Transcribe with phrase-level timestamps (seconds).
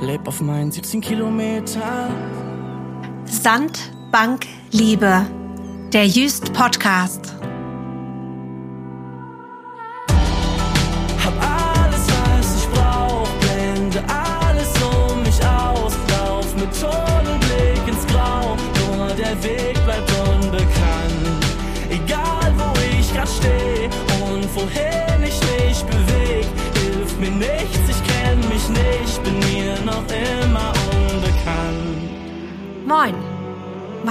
[0.00, 2.08] leb auf meinen 17 Kilometer.
[3.24, 5.26] Sand, Bank, Liebe.
[5.92, 7.34] Der Jüst Podcast.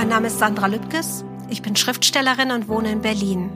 [0.03, 1.23] Mein Name ist Sandra Lübkes.
[1.47, 3.49] Ich bin Schriftstellerin und wohne in Berlin.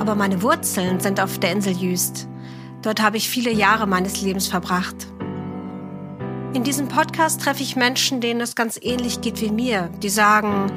[0.00, 2.26] Aber meine Wurzeln sind auf der Insel Jüst.
[2.82, 5.06] Dort habe ich viele Jahre meines Lebens verbracht.
[6.54, 10.72] In diesem Podcast treffe ich Menschen, denen es ganz ähnlich geht wie mir, die sagen,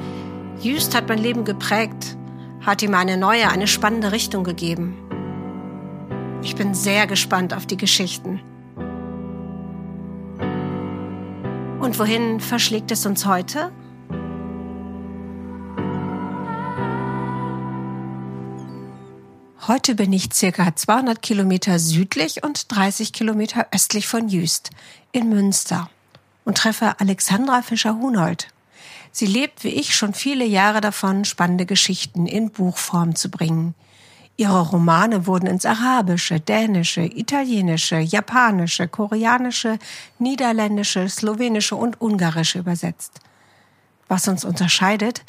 [0.60, 2.16] Jüst hat mein Leben geprägt,
[2.64, 4.96] hat ihm eine neue, eine spannende Richtung gegeben.
[6.44, 8.40] Ich bin sehr gespannt auf die Geschichten.
[11.80, 13.72] Und wohin verschlägt es uns heute?
[19.68, 24.70] Heute bin ich circa 200 Kilometer südlich und 30 Kilometer östlich von Jüst
[25.12, 25.90] in Münster
[26.46, 28.48] und treffe Alexandra Fischer-Hunold.
[29.12, 33.74] Sie lebt wie ich schon viele Jahre davon, spannende Geschichten in Buchform zu bringen.
[34.38, 39.78] Ihre Romane wurden ins Arabische, Dänische, Italienische, Japanische, Koreanische,
[40.18, 43.20] Niederländische, Slowenische und Ungarische übersetzt.
[44.08, 45.24] Was uns unterscheidet,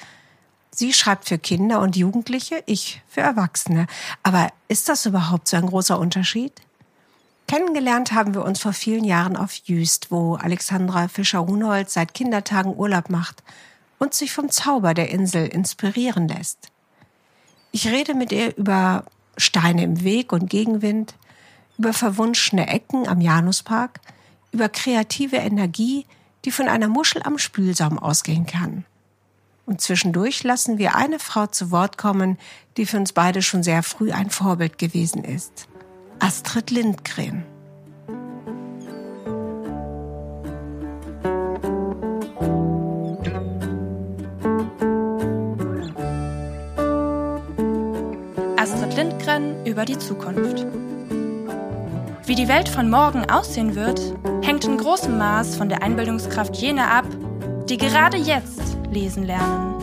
[0.80, 3.85] Sie schreibt für Kinder und Jugendliche, ich für Erwachsene.
[4.23, 6.53] Aber ist das überhaupt so ein großer Unterschied?
[7.49, 13.09] Kennengelernt haben wir uns vor vielen Jahren auf Jüst, wo Alexandra Fischer-Hunold seit Kindertagen Urlaub
[13.09, 13.44] macht
[13.97, 16.69] und sich vom Zauber der Insel inspirieren lässt.
[17.73, 19.03] Ich rede mit ihr über
[19.36, 21.14] Steine im Weg und Gegenwind,
[21.77, 23.99] über verwunschene Ecken am Januspark,
[24.53, 26.05] über kreative Energie,
[26.45, 28.86] die von einer Muschel am Spülsaum ausgehen kann.
[29.69, 32.39] Und zwischendurch lassen wir eine Frau zu Wort kommen,
[32.75, 35.67] die für uns beide schon sehr früh ein Vorbild gewesen ist.
[36.17, 37.43] Astrid Lindgren.
[48.58, 50.65] Astrid Lindgren über die Zukunft.
[52.25, 54.02] Wie die Welt von morgen aussehen wird,
[54.41, 57.05] hängt in großem Maß von der Einbildungskraft jener ab,
[57.69, 59.76] die gerade jetzt lesen lernen.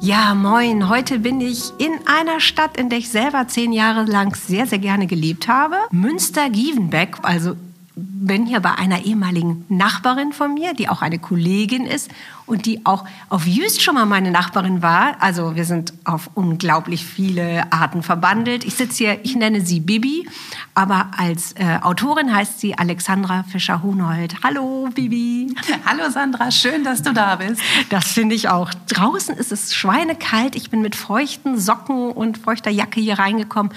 [0.00, 0.90] Ja, moin.
[0.90, 4.78] Heute bin ich in einer Stadt, in der ich selber zehn Jahre lang sehr, sehr
[4.78, 5.76] gerne gelebt habe.
[5.92, 7.56] Münster-Gievenbeck, also
[7.96, 12.10] bin hier bei einer ehemaligen Nachbarin von mir, die auch eine Kollegin ist
[12.44, 15.16] und die auch auf Jüst schon mal meine Nachbarin war.
[15.20, 18.64] Also wir sind auf unglaublich viele Arten verbandelt.
[18.64, 20.28] Ich sitze hier, ich nenne sie Bibi,
[20.74, 24.42] aber als äh, Autorin heißt sie Alexandra Fischer-Hunold.
[24.42, 25.54] Hallo Bibi.
[25.86, 27.60] Hallo Sandra, schön, dass du da bist.
[27.90, 28.74] Das finde ich auch.
[28.88, 30.56] Draußen ist es schweinekalt.
[30.56, 33.72] Ich bin mit feuchten Socken und feuchter Jacke hier reingekommen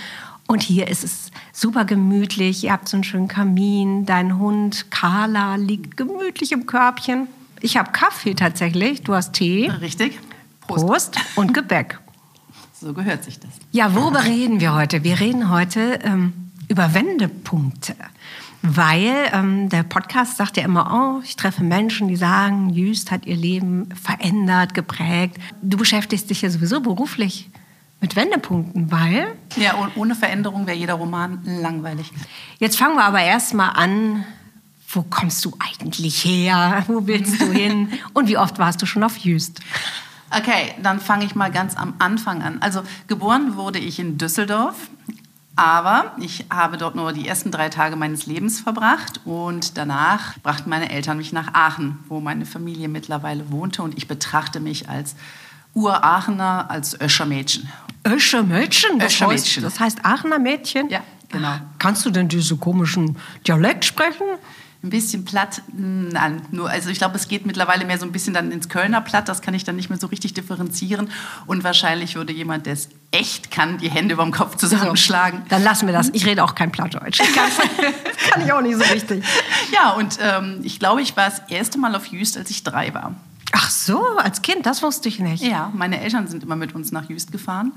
[0.47, 2.63] und hier ist es super gemütlich.
[2.63, 4.05] Ihr habt so einen schönen Kamin.
[4.05, 7.27] Dein Hund Carla liegt gemütlich im Körbchen.
[7.59, 9.01] Ich habe Kaffee tatsächlich.
[9.03, 9.69] Du hast Tee.
[9.81, 10.19] Richtig.
[10.61, 10.85] Prost.
[10.87, 11.17] Prost.
[11.35, 11.99] Und Gebäck.
[12.79, 13.49] So gehört sich das.
[13.71, 15.03] Ja, worüber reden wir heute?
[15.03, 17.95] Wir reden heute ähm, über Wendepunkte.
[18.61, 23.25] Weil ähm, der Podcast sagt ja immer, oh, ich treffe Menschen, die sagen, Jüst hat
[23.25, 25.37] ihr Leben verändert, geprägt.
[25.63, 27.49] Du beschäftigst dich ja sowieso beruflich
[27.99, 29.35] mit Wendepunkten, weil.
[29.55, 32.11] Ja, ohne Veränderung wäre jeder Roman langweilig.
[32.59, 34.25] Jetzt fangen wir aber erstmal an.
[34.89, 36.83] Wo kommst du eigentlich her?
[36.87, 37.91] Wo willst du hin?
[38.13, 39.59] Und wie oft warst du schon auf Jüst?
[40.29, 42.61] Okay, dann fange ich mal ganz am Anfang an.
[42.61, 44.75] Also geboren wurde ich in Düsseldorf,
[45.55, 50.69] aber ich habe dort nur die ersten drei Tage meines Lebens verbracht und danach brachten
[50.69, 55.15] meine Eltern mich nach Aachen, wo meine Familie mittlerweile wohnte und ich betrachte mich als
[55.77, 57.69] Uraachener, als Öscher Mädchen.
[58.05, 58.97] Öscher Mädchen?
[58.97, 60.89] Das, Öscher heißt, das heißt Aachener Mädchen?
[60.89, 61.53] Ja, genau.
[61.77, 63.15] Kannst du denn diese komischen
[63.47, 64.25] Dialekt sprechen?
[64.83, 68.33] Ein bisschen platt, nein, nur, also ich glaube, es geht mittlerweile mehr so ein bisschen
[68.33, 71.09] dann ins Kölner Platt, das kann ich dann nicht mehr so richtig differenzieren
[71.47, 75.43] und wahrscheinlich würde jemand, der es echt kann, die Hände über dem Kopf zusammenschlagen.
[75.49, 76.09] Dann lassen wir das.
[76.13, 77.19] Ich rede auch kein Plattdeutsch.
[77.19, 77.27] Das
[78.31, 79.23] kann ich auch nicht so richtig.
[79.73, 82.93] Ja, und ähm, ich glaube, ich war das erste Mal auf Jüst, als ich drei
[82.93, 83.15] war.
[83.53, 85.43] Ach so, als Kind, das wusste ich nicht.
[85.43, 87.71] Ja, meine Eltern sind immer mit uns nach Jüst gefahren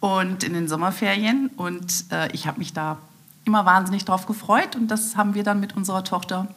[0.00, 2.98] und in den Sommerferien und äh, ich habe mich da
[3.44, 6.48] immer wahnsinnig drauf gefreut und das haben wir dann mit unserer Tochter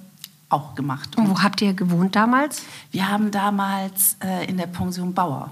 [0.50, 1.18] auch gemacht.
[1.18, 2.64] Und wo habt ihr gewohnt damals?
[2.92, 5.52] Wir haben damals äh, in der Pension Bauer.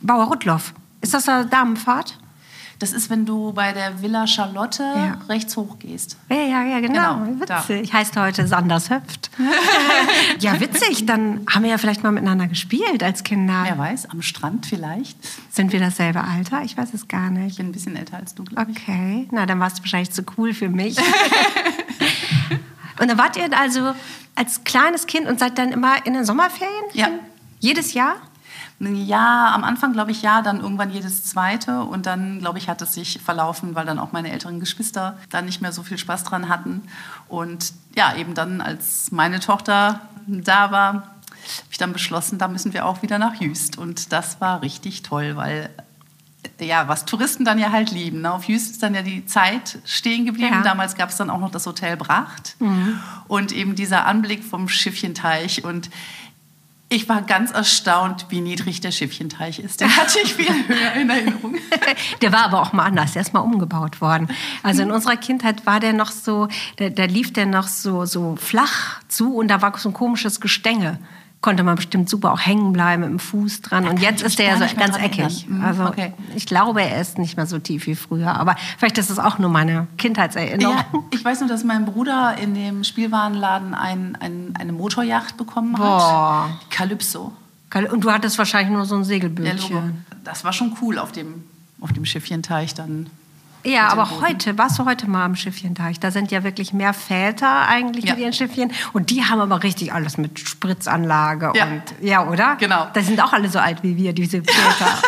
[0.00, 0.72] Bauer Rudloff.
[1.00, 2.18] Ist das eine Damenfahrt?
[2.80, 5.18] Das ist, wenn du bei der Villa Charlotte Ja.
[5.28, 6.16] rechts hoch gehst.
[6.30, 7.24] Ja, ja, ja, genau.
[7.24, 7.68] Genau, da.
[7.68, 7.92] witzig.
[7.92, 9.30] Heißt heute Sanders Höft.
[10.38, 11.04] ja, witzig.
[11.04, 13.64] Dann haben wir ja vielleicht mal miteinander gespielt als Kinder.
[13.66, 15.18] Wer weiß, am Strand vielleicht.
[15.50, 16.62] Sind wir dasselbe Alter?
[16.62, 17.56] Ich weiß es gar Ich nicht.
[17.56, 18.78] bin ein bisschen älter als du, glaube ich.
[18.78, 20.96] Okay, na, dann warst du wahrscheinlich zu cool für mich.
[23.00, 23.92] und dann wart ihr also
[24.36, 26.72] als kleines Kind und seid dann immer in den Sommerferien?
[26.92, 27.08] Ja.
[27.60, 28.16] Jedes Jahr?
[28.80, 32.80] Ja, am Anfang glaube ich ja, dann irgendwann jedes zweite und dann glaube ich hat
[32.80, 36.22] es sich verlaufen, weil dann auch meine älteren Geschwister dann nicht mehr so viel Spaß
[36.22, 36.82] dran hatten
[37.26, 42.72] und ja, eben dann als meine Tochter da war, habe ich dann beschlossen, da müssen
[42.72, 45.70] wir auch wieder nach Jüst und das war richtig toll, weil
[46.60, 48.20] ja, was Touristen dann ja halt lieben.
[48.22, 48.32] Ne?
[48.32, 50.54] Auf Jüst ist dann ja die Zeit stehen geblieben.
[50.54, 50.62] Ja.
[50.62, 52.56] Damals gab es dann auch noch das Hotel Bracht
[53.26, 55.90] und eben dieser Anblick vom Schiffchenteich und
[56.90, 59.80] ich war ganz erstaunt, wie niedrig der Schiffchenteich ist.
[59.80, 61.56] Den hatte ich viel höher in Erinnerung.
[62.22, 64.28] Der war aber auch mal anders, der ist mal umgebaut worden.
[64.62, 68.36] Also in unserer Kindheit war der noch so, da, da lief der noch so, so
[68.36, 70.98] flach zu und da war so ein komisches Gestänge.
[71.40, 73.86] Konnte man bestimmt super auch hängen bleiben mit dem Fuß dran.
[73.86, 75.46] Und jetzt ist der ja so ganz eckig.
[75.48, 76.12] Mhm, Also okay.
[76.34, 78.34] ich glaube, er ist nicht mehr so tief wie früher.
[78.34, 80.74] Aber vielleicht ist es auch nur meine Kindheitserinnerung.
[80.76, 85.78] Ja, ich weiß nur, dass mein Bruder in dem Spielwarenladen ein, ein, eine Motorjacht bekommen
[85.78, 85.84] hat.
[85.84, 86.50] Boah.
[86.64, 87.32] Die Calypso.
[87.92, 89.74] Und du hattest wahrscheinlich nur so ein Segelbötchen.
[89.74, 89.90] Logo.
[90.24, 91.44] Das war schon cool auf dem,
[91.80, 93.10] auf dem Schiffchenteich dann.
[93.68, 96.00] Ja, aber heute, warst du heute mal am Schiffchenteich?
[96.00, 98.12] Da sind ja wirklich mehr Väter eigentlich Ja.
[98.14, 98.72] mit ihren Schiffchen.
[98.94, 101.66] Und die haben aber richtig alles mit Spritzanlage Ja.
[101.66, 102.56] und ja, oder?
[102.56, 102.86] Genau.
[102.94, 105.02] Da sind auch alle so alt wie wir, diese Väter.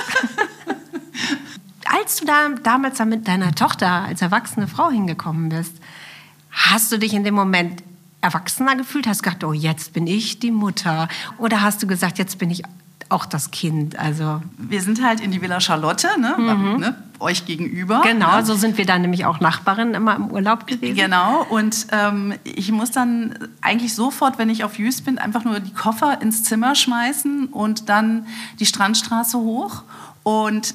[2.02, 5.74] als du da damals da mit deiner Tochter als erwachsene Frau hingekommen bist,
[6.50, 7.82] hast du dich in dem Moment
[8.20, 9.06] erwachsener gefühlt?
[9.06, 11.08] Hast gedacht, oh, jetzt bin ich die Mutter?
[11.38, 12.62] Oder hast du gesagt, jetzt bin ich
[13.10, 13.98] auch das Kind?
[13.98, 16.36] Also Wir sind halt in die Villa Charlotte, ne?
[16.38, 16.96] ne?
[17.18, 17.98] euch gegenüber.
[17.98, 18.02] Mhm.
[18.02, 18.44] genau, ne?
[18.46, 20.96] so sind wir dann nämlich auch Nachbarinnen immer im Urlaub gewesen.
[20.96, 25.60] Genau, und ähm, ich muss dann eigentlich sofort, wenn ich auf Jüst bin, einfach nur
[25.60, 28.26] die Koffer ins Zimmer schmeißen und dann
[28.58, 29.82] die Strandstraße hoch
[30.22, 30.74] und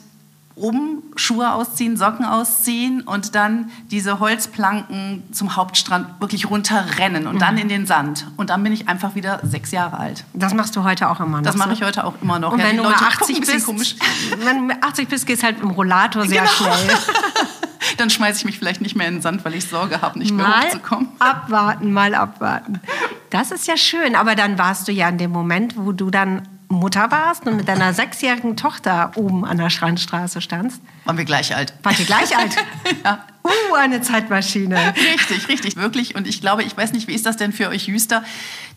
[0.56, 7.40] oben Schuhe ausziehen, Socken ausziehen und dann diese Holzplanken zum Hauptstrand wirklich runterrennen und Mhm.
[7.40, 8.28] dann in den Sand.
[8.38, 10.24] Und dann bin ich einfach wieder sechs Jahre alt.
[10.34, 11.44] Das machst du heute auch immer noch.
[11.44, 11.76] Das mache so?
[11.76, 12.54] ich heute auch immer noch.
[12.54, 13.96] Und Ja, wenn du Leute 80 gucken ein bisschen bist, komisch.
[14.46, 16.52] wenn du mit 80 bist, gehst halt im Rollator sehr Genau.
[16.74, 16.98] schnell.
[17.98, 20.32] Dann schmeiße ich mich vielleicht nicht mehr in den Sand, weil ich Sorge habe, nicht
[20.34, 21.10] mehr Mal hochzukommen.
[21.20, 22.80] abwarten, mal abwarten.
[23.30, 26.42] Das ist ja schön, aber dann warst du ja in dem Moment, wo du dann
[26.68, 30.82] Mutter warst und mit deiner sechsjährigen Tochter oben an der Strandstraße standst.
[31.06, 31.74] Waren wir gleich alt.
[31.84, 32.56] Wart ihr gleich alt?
[33.04, 33.26] Ja.
[33.44, 34.94] Uh, eine Zeitmaschine.
[34.96, 36.16] Richtig, richtig, wirklich.
[36.16, 38.24] Und ich glaube, ich weiß nicht, wie ist das denn für euch Jüster?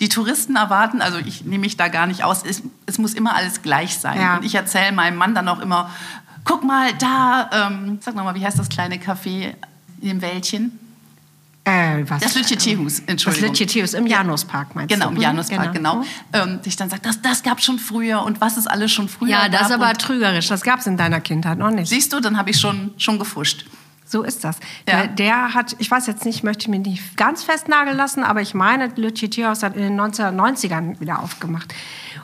[0.01, 3.35] Die Touristen erwarten, also ich nehme mich da gar nicht aus, es, es muss immer
[3.35, 4.21] alles gleich sein.
[4.21, 4.37] Ja.
[4.37, 5.91] Und ich erzähle meinem Mann dann auch immer,
[6.45, 9.55] guck mal da, ähm, sag nochmal, wie heißt das kleine Café
[10.01, 10.79] in dem Wäldchen?
[11.69, 12.05] Äh?
[12.21, 13.49] Das Lütje Teehus, Das Entschuldigung.
[13.51, 15.17] Lütje Teehus im Januspark, meinst Genau, du?
[15.17, 15.97] im Januspark, genau.
[15.97, 16.05] Mhm.
[16.33, 19.29] Ähm, ich dann sagt, das, das gab schon früher und was ist alles schon früher
[19.29, 20.49] Ja, das ist aber trügerisch.
[20.49, 21.89] Das gab es in deiner Kindheit noch nicht.
[21.89, 23.67] Siehst du, dann habe ich schon, schon gefuscht.
[24.05, 24.57] So ist das.
[24.89, 25.05] Ja.
[25.05, 28.41] Der, der hat, ich weiß jetzt nicht, möchte ich mich nicht ganz festnageln lassen, aber
[28.41, 31.75] ich meine, Le Tierhaus hat in den 1990ern wieder aufgemacht.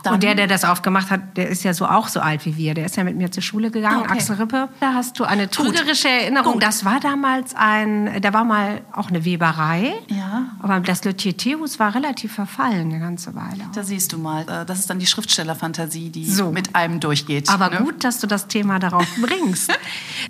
[0.03, 2.57] Dann- Und der, der das aufgemacht hat, der ist ja so auch so alt wie
[2.57, 2.75] wir.
[2.75, 4.13] Der ist ja mit mir zur Schule gegangen, Ah, okay.
[4.13, 4.69] Axel Rippe.
[4.81, 6.55] Da hast du eine trügerische Erinnerung.
[6.55, 6.63] Gut.
[6.63, 9.93] Das war damals ein, da war mal auch eine Weberei.
[10.09, 10.47] Ja.
[10.63, 13.65] Aber das Le Tierhaus war relativ verfallen eine ganze Weile.
[13.75, 16.51] Da siehst du mal, äh, das ist dann die Schriftstellerfantasie, die So.
[16.51, 17.49] mit einem durchgeht.
[17.51, 17.79] Aber ne?
[17.79, 19.71] gut, dass du das Thema darauf bringst.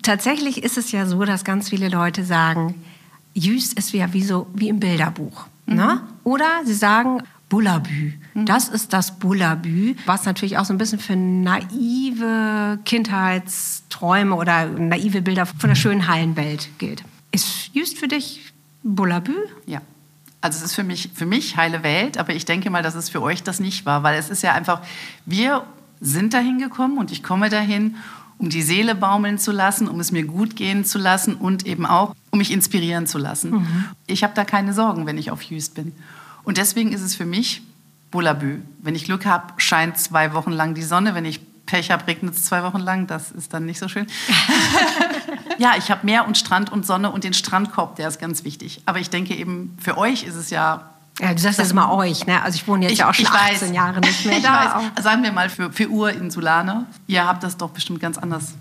[0.02, 2.82] Tatsächlich ist es ja so, dass ganz viele Leute sagen,
[3.34, 5.46] Jüst ist ja wie, so, wie im Bilderbuch.
[5.66, 5.75] Mhm.
[5.76, 6.00] Ne?
[6.25, 8.12] Oder sie sagen, Bullabü.
[8.34, 15.22] Das ist das Bullabü, was natürlich auch so ein bisschen für naive Kindheitsträume oder naive
[15.22, 17.04] Bilder von der schönen Hallenwelt gilt.
[17.32, 19.36] Ist Jüst für dich Bullabü?
[19.66, 19.82] Ja.
[20.40, 23.08] Also es ist für mich, für mich heile Welt, aber ich denke mal, dass es
[23.08, 24.82] für euch das nicht war, weil es ist ja einfach,
[25.24, 25.64] wir
[26.00, 27.96] sind dahin gekommen und ich komme dahin,
[28.36, 31.86] um die Seele baumeln zu lassen, um es mir gut gehen zu lassen und eben
[31.86, 33.66] auch, um mich inspirieren zu lassen.
[34.06, 35.92] Ich habe da keine Sorgen, wenn ich auf Jüst bin.
[36.44, 37.62] Und deswegen ist es für mich
[38.10, 38.60] Bullabü.
[38.80, 41.14] Wenn ich Glück habe, scheint zwei Wochen lang die Sonne.
[41.14, 43.06] Wenn ich Pech habe, regnet es zwei Wochen lang.
[43.06, 44.06] Das ist dann nicht so schön.
[45.58, 48.82] ja, ich habe Meer und Strand und Sonne und den Strandkorb, der ist ganz wichtig.
[48.86, 52.26] Aber ich denke eben, für euch ist es ja Ja, du sagst jetzt mal euch,
[52.26, 52.42] ne?
[52.42, 54.82] Also ich wohne jetzt ja auch schon 18 Jahre nicht mehr ich da.
[54.94, 55.02] weiß.
[55.04, 56.86] Sagen wir mal für, für Ur-Insulaner.
[57.06, 58.54] Ihr habt das doch bestimmt ganz anders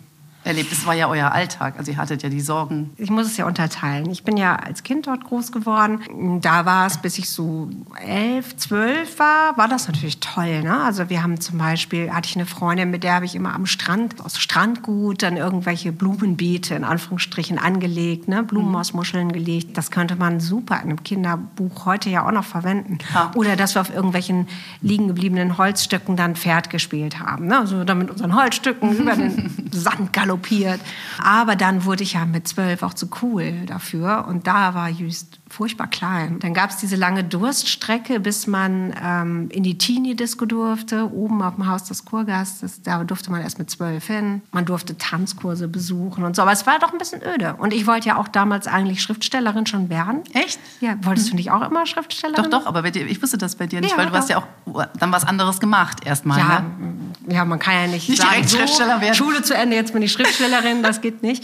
[0.43, 0.71] erlebt?
[0.71, 2.91] Es war ja euer Alltag, also ihr hattet ja die Sorgen.
[2.97, 4.09] Ich muss es ja unterteilen.
[4.09, 6.39] Ich bin ja als Kind dort groß geworden.
[6.41, 7.69] Da war es, bis ich so
[8.05, 10.62] elf, zwölf war, war das natürlich toll.
[10.62, 10.81] Ne?
[10.83, 13.65] Also wir haben zum Beispiel, hatte ich eine Freundin, mit der habe ich immer am
[13.65, 18.43] Strand, aus Strandgut, dann irgendwelche Blumenbeete in Anführungsstrichen angelegt, ne?
[18.43, 18.75] Blumen mhm.
[18.75, 19.77] aus Muscheln gelegt.
[19.77, 23.00] Das könnte man super in einem Kinderbuch heute ja auch noch verwenden.
[23.13, 23.31] Ja.
[23.35, 24.47] Oder dass wir auf irgendwelchen
[24.81, 27.47] liegen gebliebenen Holzstücken dann Pferd gespielt haben.
[27.47, 27.59] Ne?
[27.59, 30.79] Also dann mit unseren Holzstücken über den Sand galoppiert.
[31.21, 34.25] Aber dann wurde ich ja mit zwölf auch zu cool dafür.
[34.27, 36.39] Und da war Jüst furchtbar klein.
[36.39, 41.55] Dann gab es diese lange Durststrecke, bis man ähm, in die Teenie-Disco durfte, oben auf
[41.55, 42.81] dem Haus des Kurgastes.
[42.81, 44.41] Da durfte man erst mit zwölf hin.
[44.51, 46.41] Man durfte Tanzkurse besuchen und so.
[46.41, 47.55] Aber es war doch ein bisschen öde.
[47.55, 50.22] Und ich wollte ja auch damals eigentlich Schriftstellerin schon werden.
[50.33, 50.60] Echt?
[50.81, 52.50] Ja, wolltest du nicht auch immer Schriftstellerin?
[52.50, 54.38] Doch, doch, aber dir, ich wusste das bei dir nicht, ja, weil du hast ja
[54.38, 56.39] auch dann was anderes gemacht erstmal.
[56.39, 57.33] Ja, ne?
[57.33, 59.13] ja, man kann ja nicht, nicht sagen, so, werden.
[59.13, 61.43] Schule zu Ende, jetzt bin ich Schriftstellerin, das geht nicht.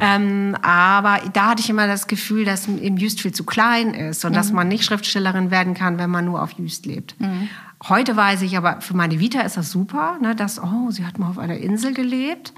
[0.00, 3.94] Ähm, aber da hatte ich immer das Gefühl, dass im Just viel zu zu klein
[3.94, 4.36] ist und mhm.
[4.36, 7.20] dass man nicht Schriftstellerin werden kann, wenn man nur auf Jüst lebt.
[7.20, 7.48] Mhm.
[7.88, 11.18] Heute weiß ich aber, für meine Vita ist das super, ne, dass, oh, sie hat
[11.18, 12.52] mal auf einer Insel gelebt.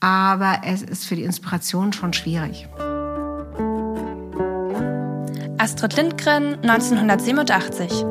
[0.00, 2.68] Aber es ist für die Inspiration schon schwierig.
[5.58, 8.04] Astrid Lindgren, 1987.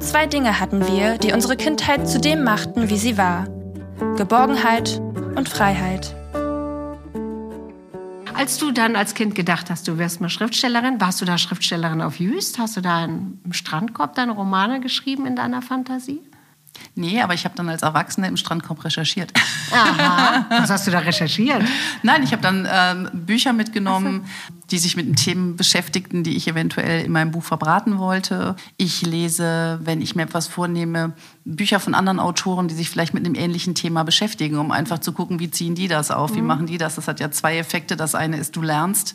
[0.00, 3.46] Zwei Dinge hatten wir, die unsere Kindheit zu dem machten, wie sie war.
[4.16, 5.00] Geborgenheit
[5.36, 6.16] und Freiheit.
[8.40, 12.00] Als du dann als Kind gedacht hast, du wärst mal Schriftstellerin, warst du da Schriftstellerin
[12.00, 12.58] auf Jüst?
[12.58, 16.22] Hast du da im Strandkorb deine Romane geschrieben in deiner Fantasie?
[16.96, 19.32] Nee, aber ich habe dann als Erwachsene im Strandkorb recherchiert.
[19.72, 20.46] Aha.
[20.50, 21.62] Was hast du da recherchiert?
[22.02, 24.24] Nein, ich habe dann äh, Bücher mitgenommen,
[24.70, 28.56] die sich mit den Themen beschäftigten, die ich eventuell in meinem Buch verbraten wollte.
[28.76, 31.12] Ich lese, wenn ich mir etwas vornehme,
[31.44, 35.12] Bücher von anderen Autoren, die sich vielleicht mit einem ähnlichen Thema beschäftigen, um einfach zu
[35.12, 36.48] gucken, wie ziehen die das auf, wie mhm.
[36.48, 36.96] machen die das.
[36.96, 37.96] Das hat ja zwei Effekte.
[37.96, 39.14] Das eine ist, du lernst,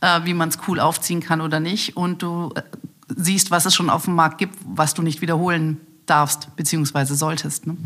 [0.00, 1.96] äh, wie man es cool aufziehen kann oder nicht.
[1.96, 2.62] Und du äh,
[3.08, 7.66] siehst, was es schon auf dem Markt gibt, was du nicht wiederholen darfst beziehungsweise solltest.
[7.66, 7.76] Ne?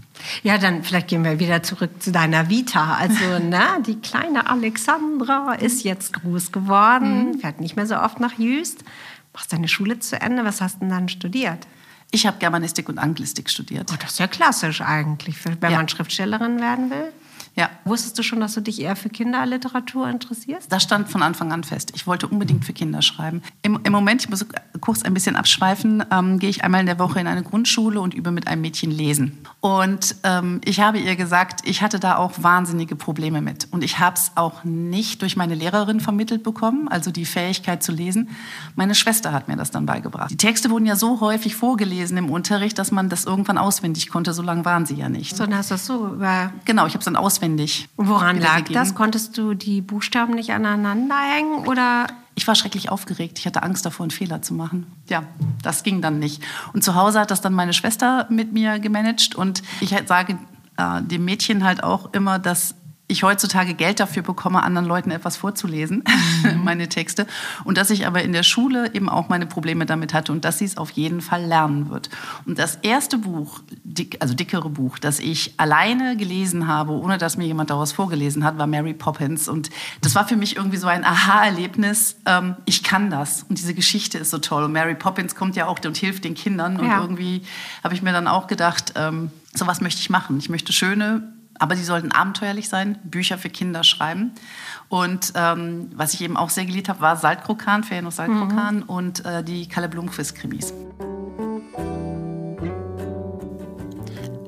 [0.43, 2.95] Ja, dann vielleicht gehen wir wieder zurück zu deiner Vita.
[2.95, 7.41] Also, ne, die kleine Alexandra ist jetzt groß geworden, mhm.
[7.41, 8.85] fährt nicht mehr so oft nach Jüst,
[9.33, 10.45] machst deine Schule zu Ende.
[10.45, 11.67] Was hast du denn dann studiert?
[12.11, 13.91] Ich habe Germanistik und Anglistik studiert.
[13.93, 15.77] Oh, das ist ja klassisch eigentlich, wenn ja.
[15.77, 17.13] man Schriftstellerin werden will.
[17.57, 17.71] Ja.
[17.87, 20.71] Wusstest du schon, dass du dich eher für Kinderliteratur interessierst?
[20.71, 21.93] Das stand von Anfang an fest.
[21.95, 23.41] Ich wollte unbedingt für Kinder schreiben.
[23.63, 24.45] Im, im Moment, ich muss
[24.83, 28.13] kurz ein bisschen abschweifen, ähm, gehe ich einmal in der Woche in eine Grundschule und
[28.13, 29.39] übe mit einem Mädchen lesen.
[29.61, 33.69] Und ähm, ich habe ihr gesagt, ich hatte da auch wahnsinnige Probleme mit.
[33.71, 37.91] Und ich habe es auch nicht durch meine Lehrerin vermittelt bekommen, also die Fähigkeit zu
[37.91, 38.29] lesen.
[38.75, 40.31] Meine Schwester hat mir das dann beigebracht.
[40.31, 44.35] Die Texte wurden ja so häufig vorgelesen im Unterricht, dass man das irgendwann auswendig konnte.
[44.35, 45.35] So lange waren sie ja nicht.
[45.35, 46.53] So, dann hast du das so über...
[46.67, 47.89] Genau, ich habe es dann auswendig auswendig.
[47.97, 48.95] Woran lag das?
[48.95, 52.07] Konntest du die Buchstaben nicht aneinander hängen oder?
[52.35, 53.39] Ich war schrecklich aufgeregt.
[53.39, 54.87] Ich hatte Angst davor, einen Fehler zu machen.
[55.09, 55.23] Ja,
[55.63, 56.43] das ging dann nicht.
[56.75, 59.35] Und zu Hause hat das dann meine Schwester mit mir gemanagt.
[59.35, 60.39] Und ich sage
[60.77, 62.75] äh, dem Mädchen halt auch immer, dass
[63.09, 66.03] ich heutzutage Geld dafür bekomme, anderen Leuten etwas vorzulesen,
[66.43, 66.65] mhm.
[66.65, 67.27] meine Texte.
[67.65, 70.59] Und dass ich aber in der Schule eben auch meine Probleme damit hatte und dass
[70.59, 72.11] sie es auf jeden Fall lernen wird.
[72.47, 77.37] Und das erste Buch, dick, also dickere Buch, das ich alleine gelesen habe, ohne dass
[77.37, 79.49] mir jemand daraus vorgelesen hat, war Mary Poppins.
[79.49, 79.71] Und
[80.01, 82.17] das war für mich irgendwie so ein Aha-Erlebnis.
[82.27, 83.45] Ähm, ich kann das.
[83.49, 84.65] Und diese Geschichte ist so toll.
[84.65, 86.79] Und Mary Poppins kommt ja auch und hilft den Kindern.
[86.79, 87.01] Und ja.
[87.01, 87.43] irgendwie
[87.85, 90.39] habe ich mir dann auch gedacht, ähm, so was möchte ich machen.
[90.39, 94.33] Ich möchte schöne aber sie sollten abenteuerlich sein, Bücher für Kinder schreiben.
[94.89, 98.83] Und ähm, was ich eben auch sehr geliebt habe, war Saltkrokan, Ferienhaus Saltkrokan mhm.
[98.85, 100.73] und äh, die Kalle Blomqvist-Krimis.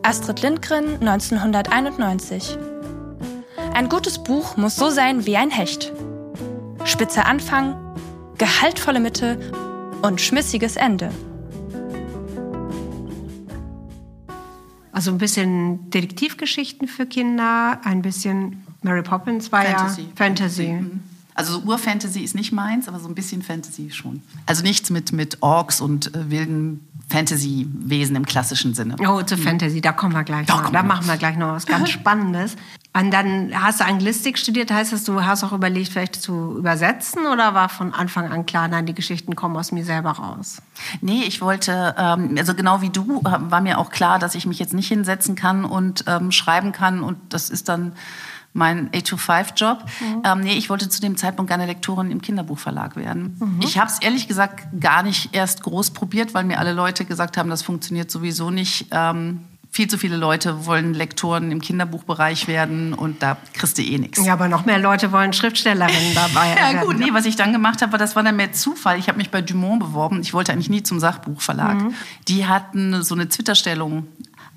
[0.02, 2.56] Astrid Lindgren, 1991.
[3.74, 5.92] Ein gutes Buch muss so sein wie ein Hecht.
[6.84, 7.76] Spitzer Anfang,
[8.38, 9.38] gehaltvolle Mitte
[10.02, 11.10] und schmissiges Ende.
[14.98, 20.00] Also ein bisschen Detektivgeschichten für Kinder, ein bisschen Mary Poppins war Fantasy.
[20.00, 20.68] ja Fantasy.
[20.72, 21.00] Mhm.
[21.36, 24.22] Also so Urfantasy ist nicht meins, aber so ein bisschen Fantasy schon.
[24.46, 28.96] Also nichts mit, mit Orks und äh, wilden Fantasy-Wesen im klassischen Sinne.
[28.98, 30.72] Oh, zu Fantasy, da kommen wir gleich da noch.
[30.72, 32.56] Da machen wir gleich noch was ganz Spannendes.
[32.98, 37.26] Und dann hast du Anglistik studiert, heißt das, du hast auch überlegt, vielleicht zu übersetzen
[37.26, 40.62] oder war von Anfang an klar, nein, die Geschichten kommen aus mir selber raus?
[41.00, 44.46] Nee, ich wollte, ähm, also genau wie du, äh, war mir auch klar, dass ich
[44.46, 47.92] mich jetzt nicht hinsetzen kann und ähm, schreiben kann und das ist dann
[48.52, 49.84] mein 8-to-5-Job.
[50.00, 50.22] Mhm.
[50.24, 53.36] Ähm, nee, ich wollte zu dem Zeitpunkt gerne Lektorin im Kinderbuchverlag werden.
[53.38, 53.60] Mhm.
[53.62, 57.36] Ich habe es ehrlich gesagt gar nicht erst groß probiert, weil mir alle Leute gesagt
[57.36, 58.86] haben, das funktioniert sowieso nicht.
[58.90, 63.98] Ähm, viel zu viele Leute wollen Lektoren im Kinderbuchbereich werden und da kriegst du eh
[63.98, 64.25] nichts.
[64.25, 67.82] Ja, aber noch mehr Leute wollen Schriftstellerinnen dabei Ja gut, nee, was ich dann gemacht
[67.82, 68.98] habe, war, das war dann mehr Zufall.
[68.98, 70.20] Ich habe mich bei Dumont beworben.
[70.20, 71.76] Ich wollte eigentlich nie zum Sachbuchverlag.
[72.28, 74.06] Die hatten so eine Twitter-Stellung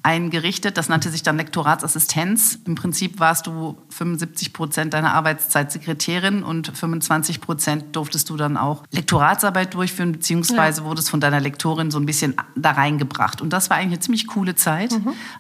[0.04, 0.78] eingerichtet.
[0.78, 2.60] Das nannte sich dann Lektoratsassistenz.
[2.66, 8.58] Im Prinzip warst du 75 Prozent deiner Arbeitszeit Sekretärin und 25 Prozent durftest du dann
[8.58, 13.42] auch Lektoratsarbeit durchführen, beziehungsweise wurdest von deiner Lektorin so ein bisschen da reingebracht.
[13.42, 14.94] Und das war eigentlich eine ziemlich coole Zeit,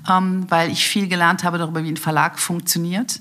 [0.09, 3.19] ähm, weil ich viel gelernt habe darüber, wie ein Verlag funktioniert.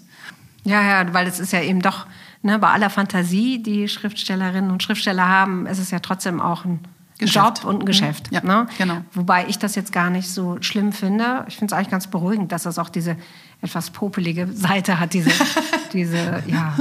[0.65, 2.07] Ja, ja, weil es ist ja eben doch,
[2.43, 6.81] ne, bei aller Fantasie, die Schriftstellerinnen und Schriftsteller haben, ist es ja trotzdem auch ein
[7.21, 7.59] Geschäft.
[7.59, 8.33] Job und ein Geschäft.
[8.33, 8.67] Ja, ne?
[8.79, 9.03] genau.
[9.13, 11.45] Wobei ich das jetzt gar nicht so schlimm finde.
[11.49, 13.17] Ich finde es eigentlich ganz beruhigend, dass das auch diese
[13.61, 15.31] etwas popelige Seite hat, diese,
[15.93, 16.77] diese, ja,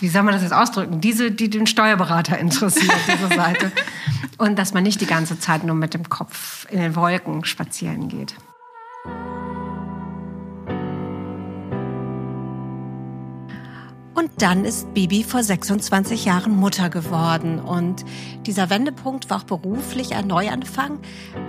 [0.00, 1.00] wie soll man das jetzt ausdrücken?
[1.00, 3.72] Diese, die den Steuerberater interessiert, diese Seite.
[4.36, 8.08] Und dass man nicht die ganze Zeit nur mit dem Kopf in den Wolken spazieren
[8.08, 8.34] geht.
[14.40, 17.58] Dann ist Bibi vor 26 Jahren Mutter geworden.
[17.58, 18.04] Und
[18.46, 20.98] dieser Wendepunkt war auch beruflich ein Neuanfang.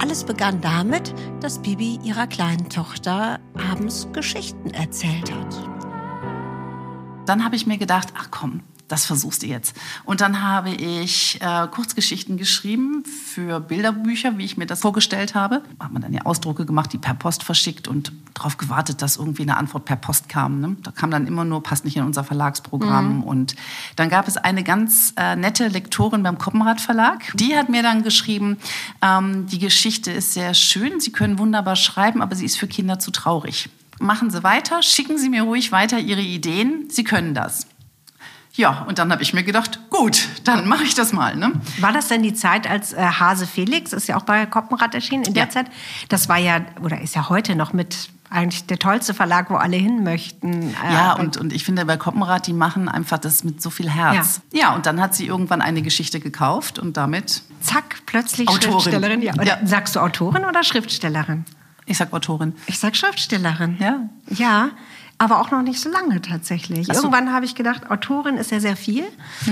[0.01, 3.39] Alles begann damit, dass Bibi ihrer kleinen Tochter
[3.71, 5.55] abends Geschichten erzählt hat.
[7.25, 9.75] Dann habe ich mir gedacht, ach komm, das versuchst du jetzt.
[10.03, 15.61] Und dann habe ich äh, Kurzgeschichten geschrieben für Bilderbücher, wie ich mir das vorgestellt habe.
[15.79, 19.43] Hat man dann ja Ausdrucke gemacht, die per Post verschickt und darauf gewartet, dass irgendwie
[19.43, 20.59] eine Antwort per Post kam.
[20.59, 20.75] Ne?
[20.83, 23.23] Da kam dann immer nur, passt nicht in unser Verlagsprogramm.
[23.23, 23.55] Und
[23.95, 27.31] dann gab es eine ganz äh, nette Lektorin beim Koppenrad Verlag.
[27.35, 28.57] Die hat mir dann geschrieben,
[29.01, 32.99] ähm, die Geschichte ist sehr schön, Sie können wunderbar schreiben, aber sie ist für Kinder
[32.99, 33.69] zu traurig.
[33.99, 37.67] Machen Sie weiter, schicken Sie mir ruhig weiter Ihre Ideen, Sie können das.
[38.53, 41.35] Ja, und dann habe ich mir gedacht, gut, dann mache ich das mal.
[41.35, 41.53] Ne?
[41.79, 45.23] War das denn die Zeit, als äh, Hase Felix, ist ja auch bei Koppenrad erschienen,
[45.23, 45.49] in der Ja.
[45.49, 45.67] Zeit?
[46.09, 49.75] Das war ja, oder ist ja heute noch mit eigentlich der tollste Verlag, wo alle
[49.77, 50.69] hin möchten.
[50.83, 53.89] Äh, Ja, und, und ich finde bei Koppenrad, die machen einfach das mit so viel
[53.89, 54.41] Herz.
[54.53, 54.73] Ja.
[54.73, 58.71] und dann hat sie irgendwann eine Geschichte gekauft und damit, zack, plötzlich Autorin.
[58.79, 59.21] Schriftstellerin.
[59.21, 59.33] Ja.
[59.33, 59.65] Oder Ja.
[59.65, 61.45] Sagst du Autorin oder Schriftstellerin?
[61.87, 62.53] ich sag Autorin.
[62.67, 63.75] Ich sag Schriftstellerin.
[63.79, 63.99] Ja.
[64.29, 64.69] Ja,
[65.21, 66.87] aber auch noch nicht so lange tatsächlich.
[66.87, 66.93] So.
[66.93, 69.03] Irgendwann habe ich gedacht, Autorin ist ja sehr viel.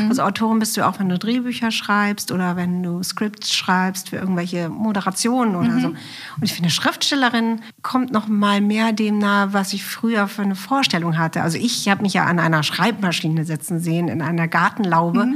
[0.10, 4.16] Also Autorin bist du auch, wenn du Drehbücher schreibst oder wenn du Scripts schreibst für
[4.16, 5.88] irgendwelche Moderationen oder so.
[5.90, 5.98] Und
[6.42, 11.20] ich finde, Schriftstellerin kommt noch mal mehr dem nahe, was ich früher für eine Vorstellung
[11.20, 11.44] hatte.
[11.44, 15.28] Also ich habe mich ja an einer Schreibmaschine sitzen sehen, in einer Gartenlaube.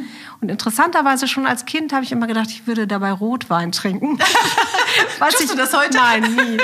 [0.43, 4.19] Und interessanterweise schon als Kind habe ich immer gedacht, ich würde dabei Rotwein trinken.
[5.19, 5.95] Was Tust du das heute?
[5.95, 6.57] Nein, nie.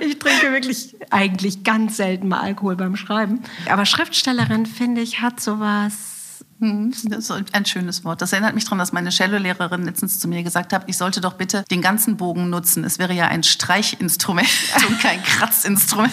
[0.00, 3.40] Ich trinke wirklich eigentlich ganz selten mal Alkohol beim Schreiben.
[3.70, 6.42] Aber Schriftstellerin, finde ich, hat sowas.
[6.58, 8.20] Hm, Das ist ein schönes Wort.
[8.20, 11.34] Das erinnert mich daran, dass meine Cellolehrerin letztens zu mir gesagt hat, ich sollte doch
[11.34, 12.82] bitte den ganzen Bogen nutzen.
[12.82, 14.48] Es wäre ja ein Streichinstrument
[14.88, 16.12] und kein Kratzinstrument.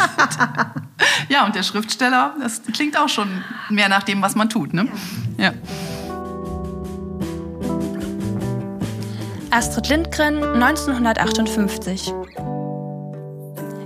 [1.29, 4.75] ja, und der Schriftsteller, das klingt auch schon mehr nach dem, was man tut.
[4.75, 4.87] Ne?
[5.39, 5.53] Ja.
[9.53, 12.11] Astrid Lindgren, 1958.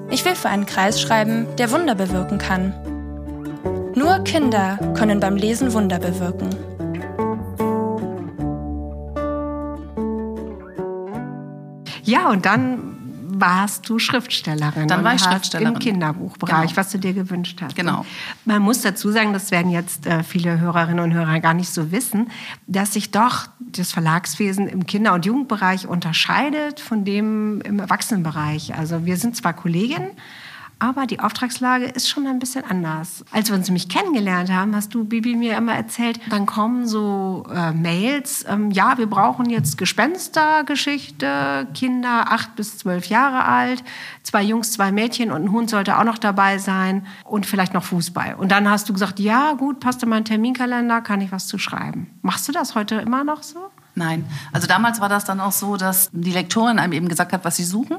[0.09, 2.73] Ich will für einen Kreis schreiben, der Wunder bewirken kann.
[3.93, 6.51] Nur Kinder können beim Lesen Wunder bewirken.
[12.03, 13.06] Ja, und dann
[13.39, 14.87] warst du Schriftstellerin.
[14.87, 15.73] Dann war ich Schriftstellerin.
[15.73, 16.77] Im Kinderbuchbereich, Genau.
[16.77, 17.75] was du dir gewünscht hast.
[17.75, 18.05] Genau.
[18.45, 21.91] Man muss dazu sagen, das werden jetzt äh, viele Hörerinnen und Hörer gar nicht so
[21.91, 22.29] wissen,
[22.67, 28.75] dass sich doch das Verlagswesen im Kinder- und Jugendbereich unterscheidet von dem im Erwachsenenbereich.
[28.75, 30.09] Also wir sind zwar Kolleginnen,
[30.79, 33.25] aber die Auftragslage ist schon ein bisschen anders.
[33.31, 37.45] Als wir uns nämlich kennengelernt haben, hast du, Bibi, mir immer erzählt, dann kommen so
[37.53, 43.83] äh, Mails, ähm, ja, wir brauchen jetzt Gespenstergeschichte, Kinder acht bis zwölf Jahre alt,
[44.23, 47.83] zwei Jungs, zwei Mädchen und ein Hund sollte auch noch dabei sein und vielleicht noch
[47.83, 48.35] Fußball.
[48.35, 51.57] Und dann hast du gesagt, ja, gut, passt in meinen Terminkalender, kann ich was zu
[51.57, 52.07] schreiben.
[52.21, 53.69] Machst du das heute immer noch so?
[53.97, 54.25] Nein.
[54.53, 57.55] Also damals war das dann auch so, dass die Lektorin einem eben gesagt hat, was
[57.55, 57.97] sie suchen.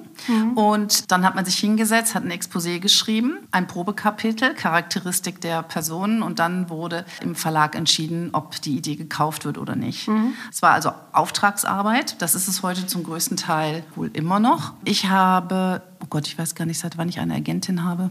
[0.55, 6.23] Und dann hat man sich hingesetzt, hat ein Exposé geschrieben, ein Probekapitel, Charakteristik der Personen.
[6.23, 10.09] Und dann wurde im Verlag entschieden, ob die Idee gekauft wird oder nicht.
[10.53, 12.23] Es war also Auftragsarbeit.
[12.23, 14.75] Das ist es heute zum größten Teil wohl immer noch.
[14.85, 18.11] Ich habe, oh Gott, ich weiß gar nicht, seit wann ich eine Agentin habe.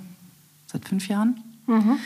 [0.65, 1.41] Seit fünf Jahren?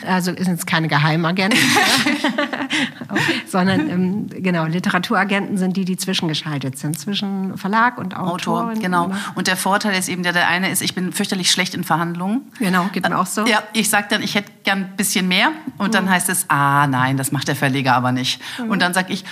[0.04, 1.58] Also sind es keine Geheimagenten,
[3.46, 8.80] sondern ähm, genau Literaturagenten sind die, die zwischengeschaltet sind zwischen Verlag und Autor, Autorin.
[8.80, 9.10] genau.
[9.34, 12.42] Und der Vorteil ist eben, der, der eine ist, ich bin fürchterlich schlecht in Verhandlungen.
[12.58, 13.46] Genau, geht mir auch so.
[13.46, 15.52] Ja, ich sage dann, ich hätte gern ein bisschen mehr.
[15.78, 18.40] Und dann heißt es, ah nein, das macht der Verleger aber nicht.
[18.68, 19.24] Und dann sage ich,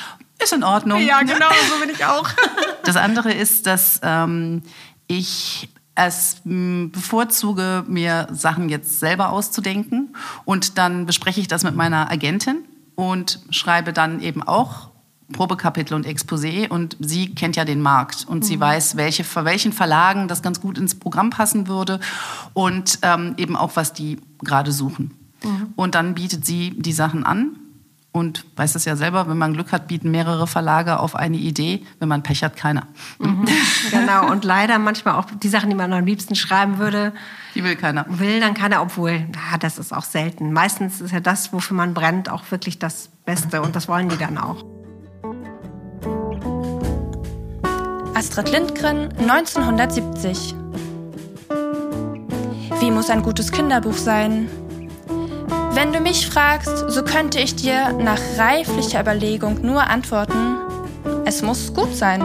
[0.42, 1.00] ist in Ordnung.
[1.02, 2.28] Ja, genau, so bin ich auch.
[2.82, 4.62] Das andere ist, dass ähm,
[5.06, 12.10] ich es bevorzuge, mir Sachen jetzt selber auszudenken und dann bespreche ich das mit meiner
[12.10, 12.64] Agentin
[13.00, 14.90] und schreibe dann eben auch
[15.32, 18.42] Probekapitel und Exposé und sie kennt ja den Markt und mhm.
[18.42, 22.00] sie weiß, welche, für welchen Verlagen das ganz gut ins Programm passen würde
[22.52, 25.12] und ähm, eben auch, was die gerade suchen.
[25.44, 25.72] Mhm.
[25.76, 27.59] Und dann bietet sie die Sachen an
[28.12, 31.86] und weiß es ja selber, wenn man Glück hat, bieten mehrere Verlage auf eine Idee.
[32.00, 32.88] Wenn man Pech hat, keiner.
[33.18, 33.46] Mhm,
[33.90, 34.30] genau.
[34.30, 37.12] Und leider manchmal auch die Sachen, die man am liebsten schreiben würde.
[37.54, 38.06] Die will keiner.
[38.08, 40.52] Will dann keiner, obwohl, na, das ist auch selten.
[40.52, 43.62] Meistens ist ja das, wofür man brennt, auch wirklich das Beste.
[43.62, 44.64] Und das wollen die dann auch.
[48.14, 50.56] Astrid Lindgren, 1970.
[52.80, 54.48] Wie muss ein gutes Kinderbuch sein?
[55.80, 60.58] Wenn du mich fragst, so könnte ich dir nach reiflicher Überlegung nur antworten,
[61.24, 62.20] es muss gut sein.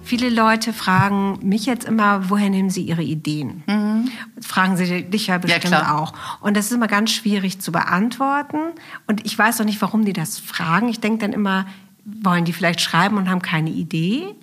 [0.00, 3.62] Viele Leute fragen mich jetzt immer, woher nehmen sie ihre Ideen?
[3.66, 4.10] Mhm.
[4.40, 6.14] Fragen sie dich ja bestimmt ja, auch.
[6.40, 8.72] Und das ist immer ganz schwierig zu beantworten.
[9.06, 10.88] Und ich weiß auch nicht, warum die das fragen.
[10.88, 11.66] Ich denke dann immer,
[12.06, 14.34] wollen die vielleicht schreiben und haben keine Idee?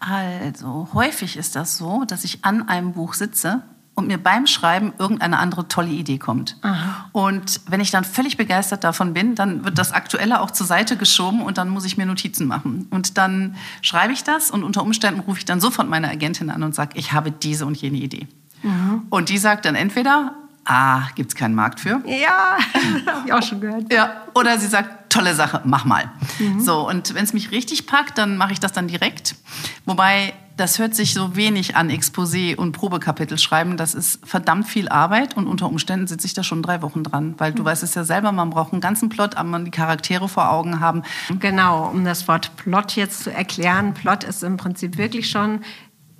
[0.00, 3.62] Also häufig ist das so, dass ich an einem Buch sitze
[3.98, 6.56] und mir beim Schreiben irgendeine andere tolle Idee kommt.
[6.62, 7.10] Aha.
[7.10, 10.96] Und wenn ich dann völlig begeistert davon bin, dann wird das Aktuelle auch zur Seite
[10.96, 12.86] geschoben und dann muss ich mir Notizen machen.
[12.90, 16.62] Und dann schreibe ich das und unter Umständen rufe ich dann sofort meine Agentin an
[16.62, 18.28] und sage, ich habe diese und jene Idee.
[18.62, 19.02] Mhm.
[19.10, 20.32] Und die sagt dann entweder,
[20.64, 22.00] ah, gibt es keinen Markt für?
[22.06, 22.56] Ja,
[23.12, 23.92] habe ich auch schon gehört.
[23.92, 26.08] Ja, oder sie sagt, tolle Sache, mach mal.
[26.38, 26.60] Mhm.
[26.60, 29.34] So, und wenn es mich richtig packt, dann mache ich das dann direkt.
[29.86, 33.76] Wobei das hört sich so wenig an, Exposé und Probekapitel schreiben.
[33.76, 37.34] Das ist verdammt viel Arbeit und unter Umständen sitze ich da schon drei Wochen dran.
[37.38, 37.66] Weil du mhm.
[37.66, 40.80] weißt es ja selber, man braucht einen ganzen Plot, aber man die Charaktere vor Augen
[40.80, 41.02] haben.
[41.38, 43.94] Genau, um das Wort Plot jetzt zu erklären.
[43.94, 45.60] Plot ist im Prinzip wirklich schon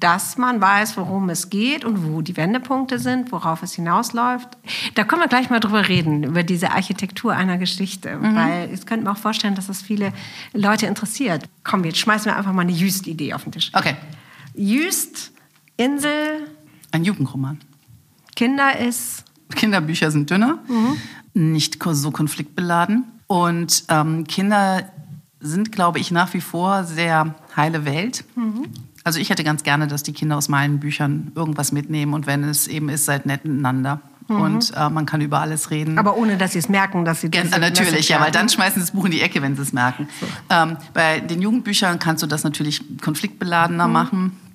[0.00, 4.48] dass man weiß, worum es geht und wo die Wendepunkte sind, worauf es hinausläuft.
[4.94, 8.14] Da können wir gleich mal drüber reden, über diese Architektur einer Geschichte.
[8.16, 8.36] Mhm.
[8.36, 10.12] Weil ich könnte mir auch vorstellen, dass das viele
[10.52, 11.48] Leute interessiert.
[11.64, 13.72] Komm, jetzt schmeißen wir einfach mal eine Jüst-Idee auf den Tisch.
[13.74, 13.96] Okay.
[14.58, 15.30] Jüst,
[15.76, 16.48] Insel.
[16.90, 17.58] Ein Jugendroman.
[18.34, 19.24] Kinder ist.
[19.54, 21.52] Kinderbücher sind dünner, mhm.
[21.52, 23.04] nicht so konfliktbeladen.
[23.28, 24.82] Und ähm, Kinder
[25.40, 28.24] sind, glaube ich, nach wie vor sehr heile Welt.
[28.34, 28.66] Mhm.
[29.04, 32.42] Also ich hätte ganz gerne, dass die Kinder aus meinen Büchern irgendwas mitnehmen und wenn
[32.42, 34.00] es eben ist, seid nett miteinander.
[34.26, 34.40] Mhm.
[34.40, 35.98] Und äh, man kann über alles reden.
[35.98, 38.80] Aber ohne, dass sie es merken, dass sie das Natürlich, ja, weil dann schmeißen sie
[38.80, 40.08] das Buch in die Ecke, wenn sie es merken.
[40.20, 40.26] So.
[40.50, 43.92] Ähm, bei den Jugendbüchern kannst du das natürlich konfliktbeladener mhm.
[43.92, 44.47] machen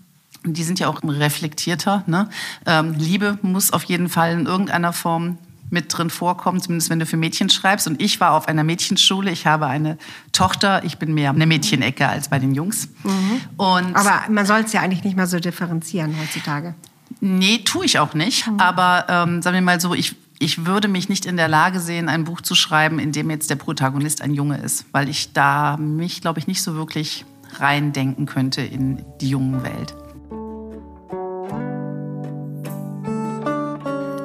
[0.46, 2.04] die sind ja auch reflektierter.
[2.08, 2.30] Ne?
[2.66, 5.38] Ähm, Liebe muss auf jeden Fall in irgendeiner Form
[5.74, 7.88] mit drin vorkommen, zumindest wenn du für Mädchen schreibst.
[7.88, 9.98] Und ich war auf einer Mädchenschule, ich habe eine
[10.32, 12.90] Tochter, ich bin mehr eine Mädchenecke als bei den Jungs.
[13.04, 13.42] Mhm.
[13.58, 16.76] Und Aber man soll es ja eigentlich nicht mehr so differenzieren heutzutage.
[17.20, 18.48] Nee, tue ich auch nicht.
[18.48, 18.60] Mhm.
[18.60, 22.08] Aber ähm, sagen wir mal so, ich, ich würde mich nicht in der Lage sehen,
[22.08, 25.78] ein Buch zu schreiben, in dem jetzt der Protagonist ein Junge ist, weil ich da
[25.78, 27.26] mich, glaube ich, nicht so wirklich
[27.60, 29.96] reindenken könnte in die jungen Welt.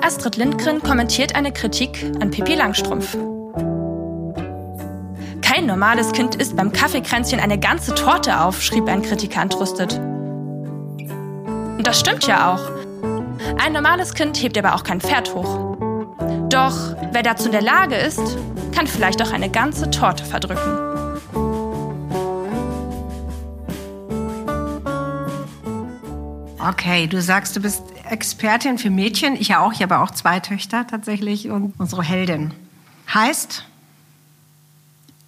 [0.09, 3.15] Astrid Lindgren kommentiert eine Kritik an Pippi Langstrumpf.
[5.43, 9.99] Kein normales Kind isst beim Kaffeekränzchen eine ganze Torte auf, schrieb ein Kritiker entrüstet.
[9.99, 12.71] Und das stimmt ja auch.
[13.63, 15.77] Ein normales Kind hebt aber auch kein Pferd hoch.
[16.49, 18.39] Doch wer dazu in der Lage ist,
[18.75, 20.89] kann vielleicht auch eine ganze Torte verdrücken.
[26.67, 29.35] Okay, du sagst, du bist Expertin für Mädchen.
[29.37, 29.73] Ich ja auch.
[29.73, 31.49] Ich habe auch zwei Töchter tatsächlich.
[31.49, 32.53] Und unsere Heldin
[33.13, 33.65] heißt?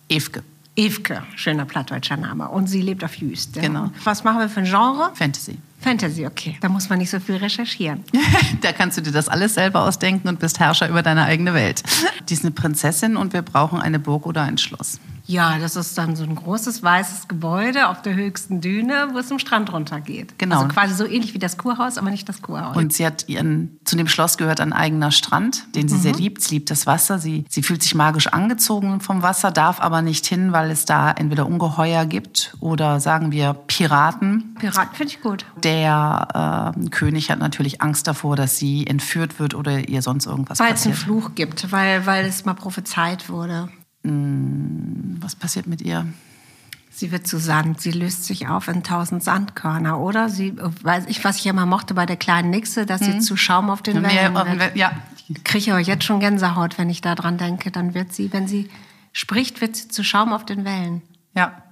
[0.08, 0.42] Evke.
[0.76, 2.48] Evke, schöner plattdeutscher Name.
[2.48, 3.54] Und sie lebt auf Jüst.
[3.54, 3.90] Genau.
[4.04, 5.10] Was machen wir für ein Genre?
[5.14, 5.58] Fantasy.
[5.80, 6.56] Fantasy, okay.
[6.60, 8.04] Da muss man nicht so viel recherchieren.
[8.60, 11.82] da kannst du dir das alles selber ausdenken und bist Herrscher über deine eigene Welt.
[12.28, 15.00] Die ist eine Prinzessin und wir brauchen eine Burg oder ein Schloss.
[15.30, 19.28] Ja, das ist dann so ein großes weißes Gebäude auf der höchsten Düne, wo es
[19.28, 20.36] zum Strand runtergeht.
[20.38, 20.56] Genau.
[20.56, 22.76] Also quasi so ähnlich wie das Kurhaus, aber nicht das Kurhaus.
[22.76, 26.00] Und sie hat ihren, zu dem Schloss gehört ein eigener Strand, den sie mhm.
[26.00, 26.42] sehr liebt.
[26.42, 27.20] Sie liebt das Wasser.
[27.20, 31.12] Sie, sie fühlt sich magisch angezogen vom Wasser, darf aber nicht hin, weil es da
[31.12, 34.56] entweder Ungeheuer gibt oder sagen wir Piraten.
[34.58, 35.44] Piraten finde ich gut.
[35.62, 40.58] Der äh, König hat natürlich Angst davor, dass sie entführt wird oder ihr sonst irgendwas
[40.58, 40.94] weil passiert.
[40.94, 43.68] Weil es einen Fluch gibt, weil, weil es mal prophezeit wurde.
[44.04, 46.06] Hm, was passiert mit ihr?
[46.90, 50.28] Sie wird zu Sand, sie löst sich auf in tausend Sandkörner, oder?
[50.28, 53.20] Sie, weiß ich, was ich immer mochte bei der kleinen Nixe, dass sie hm.
[53.20, 54.76] zu Schaum auf den Wellen wird.
[54.76, 54.92] Ja.
[55.44, 57.70] Kriege ich aber jetzt schon Gänsehaut, wenn ich daran denke.
[57.70, 58.68] Dann wird sie, wenn sie
[59.12, 61.02] spricht, wird sie zu Schaum auf den Wellen.
[61.34, 61.62] Ja.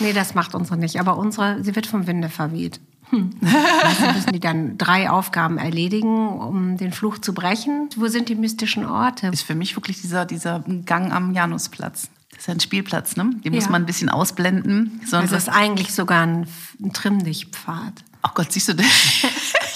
[0.00, 0.98] Nee, das macht unsere nicht.
[0.98, 2.80] Aber unsere, sie wird vom Winde verweht.
[3.10, 3.30] Hm.
[3.40, 7.88] Müssen die dann drei Aufgaben erledigen, um den Fluch zu brechen?
[7.96, 9.28] Wo sind die mystischen Orte?
[9.28, 12.08] Ist für mich wirklich dieser, dieser Gang am Janusplatz.
[12.30, 13.30] Das ist ja ein Spielplatz, ne?
[13.44, 13.70] Den muss Ja.
[13.70, 15.00] man ein bisschen ausblenden.
[15.06, 16.46] Sonst Das ist eigentlich sogar ein,
[16.82, 18.04] ein Trimm-dich-Pfad.
[18.22, 18.86] Ach Gott, siehst du das?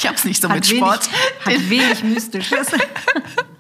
[0.02, 1.10] Ich hab's nicht so mit wenig, Sport.
[1.44, 2.68] hat wenig Mystisches.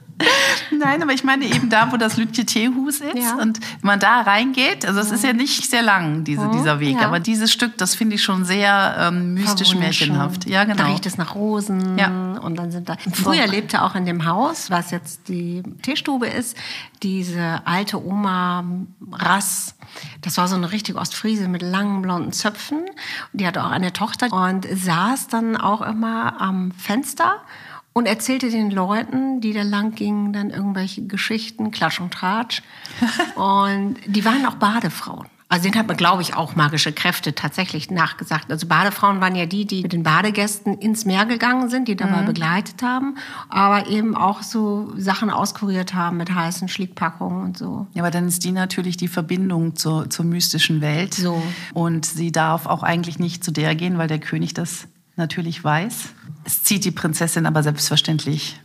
[0.70, 3.34] Nein, aber ich meine eben da, wo das Lütje Teehus ist Ja.
[3.36, 6.96] und wenn man da reingeht, also es ist ja nicht sehr lang, diese, dieser Weg,
[7.00, 7.06] ja.
[7.06, 10.46] aber dieses Stück, das finde ich schon sehr ähm, mystisch märchenhaft.
[10.48, 10.90] Ja, Da genau.
[10.90, 12.08] riecht es nach Rosen Ja.
[12.40, 12.96] und dann sind da.
[13.12, 16.56] Früher lebte auch in dem Haus, was jetzt die Teestube ist,
[17.02, 18.64] diese alte Oma
[19.12, 19.74] Rass.
[20.20, 22.80] Das war so eine richtige Ostfriese mit langen blonden Zöpfen.
[23.32, 27.36] Die hatte auch eine Tochter und saß dann auch immer am Fenster
[27.92, 32.62] und erzählte den Leuten, die da lang gingen, dann irgendwelche Geschichten, Klatsch und Tratsch.
[33.34, 35.26] und die waren auch Badefrauen.
[35.50, 38.52] Also denen hat man, glaube ich, auch magische Kräfte tatsächlich nachgesagt.
[38.52, 42.22] Also Badefrauen waren ja die, die mit den Badegästen ins Meer gegangen sind, die dabei
[42.22, 43.16] begleitet haben,
[43.48, 47.88] aber eben auch so Sachen auskuriert haben mit heißen Schlickpackungen und so.
[47.94, 51.14] Ja, aber dann ist die natürlich die Verbindung zur, zur mystischen Welt.
[51.14, 51.42] So.
[51.74, 56.10] Und sie darf auch eigentlich nicht zu der gehen, weil der König das natürlich weiß.
[56.44, 58.60] Es zieht die Prinzessin aber selbstverständlich.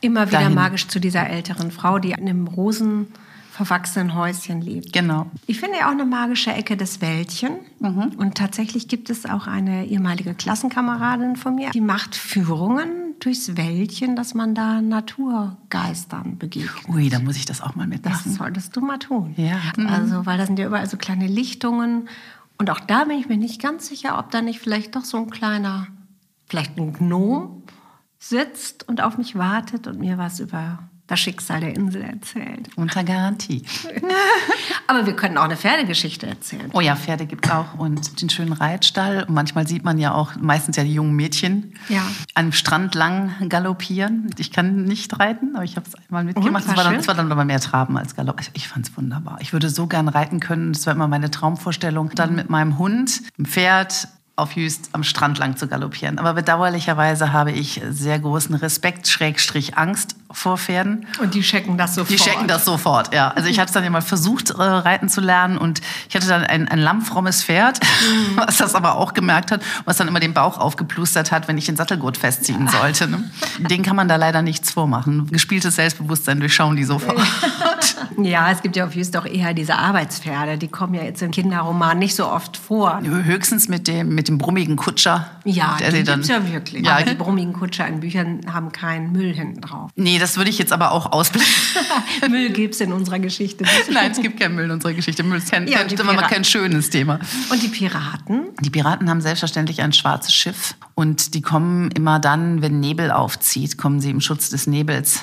[0.00, 0.54] Immer wieder Dahin.
[0.54, 4.92] magisch zu dieser älteren Frau, die in einem rosenverwachsenen Häuschen lebt.
[4.94, 5.26] Genau.
[5.46, 7.52] Ich finde ja auch eine magische Ecke das Wäldchen.
[7.78, 12.88] Und tatsächlich gibt es auch eine ehemalige Klassenkameradin von mir, die macht Führungen
[13.20, 16.72] durchs Wäldchen, dass man da Naturgeistern begegnet.
[16.88, 18.32] Ui, da muss ich das auch mal Das mitmachen.
[18.32, 19.34] solltest du mal tun.
[19.36, 19.58] Ja.
[19.76, 19.86] Mhm.
[19.86, 22.08] Also, weil da sind ja überall so kleine Lichtungen.
[22.60, 25.16] Und auch da bin ich mir nicht ganz sicher, ob da nicht vielleicht doch so
[25.16, 25.86] ein kleiner,
[26.46, 27.62] vielleicht ein Gnom
[28.18, 32.68] sitzt und auf mich wartet und mir was über das Schicksal der Insel erzählt.
[32.76, 33.64] Unter Garantie.
[34.86, 36.70] Aber wir können auch eine Pferdegeschichte erzählen.
[36.72, 39.24] Oh ja, Pferde gibt's auch und den schönen Reitstall.
[39.24, 42.02] Und manchmal sieht man ja auch meistens ja die jungen Mädchen Ja.
[42.34, 44.30] am Strand lang galoppieren.
[44.38, 46.66] Ich kann nicht reiten, aber ich habe es einmal mitgemacht.
[46.68, 48.40] Das war, dann, war dann aber mehr Traben als Galopp.
[48.40, 49.38] Ich, ich fand es wunderbar.
[49.40, 50.72] Ich würde so gern reiten können.
[50.72, 52.10] Das war immer meine Traumvorstellung.
[52.14, 56.18] Dann mit meinem Hund, dem Pferd auf Jüst am Strand lang zu galoppieren.
[56.18, 61.06] Aber bedauerlicherweise habe ich sehr großen Respekt, Schrägstrich Angst vor Pferden.
[61.20, 62.10] Und die checken das sofort.
[62.10, 63.28] Die checken das sofort, ja.
[63.32, 66.44] Also ich hatte dann ja mal versucht, äh, reiten zu lernen und ich hatte dann
[66.44, 67.80] ein, ein lammfrommes Pferd,
[68.36, 71.66] was das aber auch gemerkt hat, was dann immer den Bauch aufgeplustert hat, wenn ich
[71.66, 73.08] den Sattelgurt festziehen sollte.
[73.08, 73.30] Ne?
[73.58, 75.26] Den kann man da leider nichts vormachen.
[75.26, 77.20] Gespieltes Selbstbewusstsein durchschauen die sofort.
[78.22, 80.58] Ja, es gibt ja auf Jüst auch eher diese Arbeitspferde.
[80.58, 83.00] Die kommen ja jetzt im Kinderroman nicht so oft vor.
[83.02, 85.30] Höchstens mit dem, mit dem brummigen Kutscher.
[85.44, 86.84] Ja, der die dann, gibt's ja wirklich.
[86.84, 89.90] Ja, Aber die brummigen Kutscher in Büchern haben keinen Müll hinten drauf.
[89.96, 91.50] nee, das würde ich jetzt aber auch ausblenden.
[92.30, 93.90] Müll gibt's in unserer Geschichte nicht.
[93.92, 95.22] Nein, es gibt keinen Müll in unserer Geschichte.
[95.22, 97.18] Müll ist Ja, die immer mal kein schönes Thema.
[97.50, 98.48] Und die Piraten?
[98.60, 103.78] Die Piraten haben selbstverständlich ein schwarzes Schiff und die kommen immer dann, wenn Nebel aufzieht,
[103.78, 105.22] kommen sie im Schutz des Nebels.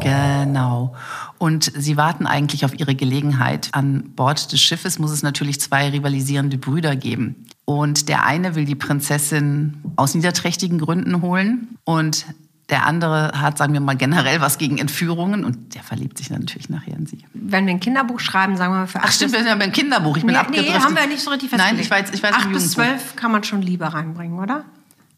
[0.00, 0.94] Genau.
[1.38, 3.68] Und sie warten eigentlich auf ihre Gelegenheit.
[3.72, 7.46] An Bord des Schiffes muss es natürlich zwei rivalisierende Brüder geben.
[7.64, 12.26] Und der eine will die Prinzessin aus niederträchtigen Gründen holen und
[12.68, 16.70] der andere hat, sagen wir mal, generell was gegen Entführungen und der verliebt sich natürlich
[16.70, 17.24] nachher in sie.
[17.34, 20.16] Wenn wir ein Kinderbuch schreiben, sagen wir für Ach stimmt, wir sind ja beim Kinderbuch.
[20.16, 20.74] Ich bin nee, abgedriftet.
[20.74, 21.76] nee, haben wir nicht so richtig festgelegt.
[21.76, 24.64] Nein, ich weiß, ich weiß Acht bis zwölf kann man schon Liebe reinbringen, oder?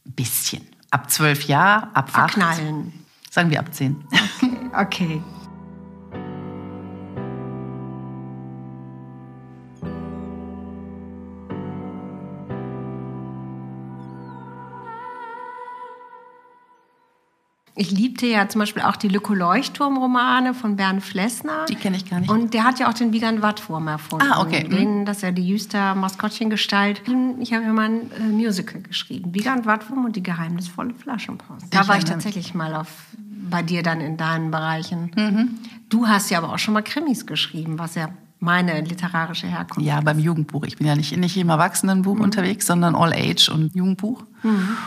[0.05, 0.63] Bisschen.
[0.91, 2.33] Ab zwölf Jahre, ab acht.
[2.33, 2.93] Verknallen.
[3.35, 3.97] Sagen wir ab zehn.
[4.73, 5.21] Okay.
[17.77, 21.65] Ich liebte ja zum Beispiel auch die Lücke-Leuchtturm-Romane von Bernd Flessner.
[21.69, 22.31] Die kenne ich gar nicht.
[22.31, 24.27] Und der hat ja auch den Wiegand Wattwurm erfunden.
[24.31, 24.69] Ah, okay.
[24.69, 27.03] Den, das ist ja die Jüster Maskottchengestalt.
[27.41, 29.35] Ich habe ja mal ein äh, Musical geschrieben.
[29.35, 31.67] Wiegand Wattwurm und die geheimnisvolle Flaschenpost.
[31.71, 32.89] Da Ich war ich tatsächlich mal auf,
[33.51, 35.11] bei dir dann in deinen Bereichen.
[35.17, 35.59] Mhm.
[35.89, 38.11] Du hast ja aber auch schon mal Krimis geschrieben, was ja
[38.45, 40.65] meine literarische Herkunft Ja, beim Jugendbuch.
[40.65, 44.23] Ich bin ja nicht, nicht im Erwachsenenbuch unterwegs, sondern All Age und Jugendbuch.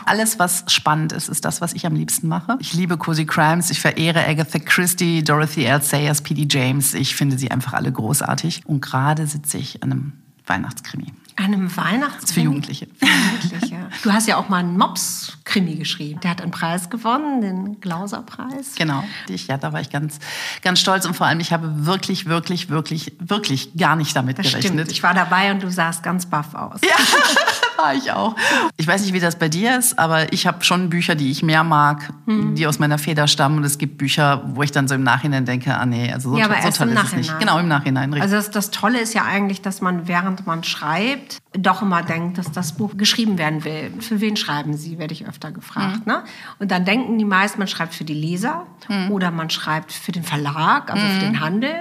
[0.06, 2.58] Alles, was spannend ist, ist das, was ich am liebsten mache.
[2.60, 5.82] Ich liebe Cozy Crimes, ich verehre Agatha Christie, Dorothy L.
[5.82, 6.48] Sayers, P.D.
[6.50, 6.94] James.
[6.94, 8.62] Ich finde sie einfach alle großartig.
[8.68, 10.14] Und gerade sitze ich an einem
[10.46, 11.12] Weihnachtskrimi.
[11.38, 12.34] Einem Weihnachtskrimi?
[12.34, 12.88] Für Jugendliche.
[13.00, 13.78] Für Jugendliche.
[14.04, 16.20] Du hast ja auch mal einen Mops-Krimi geschrieben.
[16.22, 18.74] Der hat einen Preis gewonnen, den Glauser-Preis.
[18.76, 20.20] Genau, ich, ja, da war ich ganz,
[20.62, 24.48] ganz stolz und vor allem, ich habe wirklich, wirklich, wirklich, wirklich gar nicht damit Das
[24.48, 24.74] gerechnet.
[24.74, 24.92] stimmt.
[24.92, 26.82] Ich war dabei und du sahst ganz baff aus.
[27.96, 28.36] ich auch.
[28.78, 31.44] Ich weiß nicht, wie das bei dir ist, aber ich habe schon Bücher, die ich
[31.44, 32.56] mehr mag, Mhm.
[32.56, 33.60] die aus meiner Feder stammen.
[33.60, 36.38] Und es gibt Bücher, wo ich dann so im Nachhinein denke, ah nee, also so,
[36.38, 37.28] Ja, aber so erst toll im ist es nicht.
[37.30, 37.40] Nachhinein.
[37.40, 38.12] Genau, im Nachhinein.
[38.14, 38.24] Richtig.
[38.24, 42.38] Also das, das Tolle ist ja eigentlich, dass man während man schreibt, doch immer denkt,
[42.38, 43.92] dass das Buch geschrieben werden will.
[44.00, 46.06] Für wen schreiben Sie, werde ich öfter gefragt.
[46.06, 46.12] Mhm.
[46.14, 46.24] Ne?
[46.60, 48.66] Und dann denken die meisten, man schreibt für die Leser
[49.10, 51.12] oder man schreibt für den Verlag, also Mhm.
[51.12, 51.74] für den Handel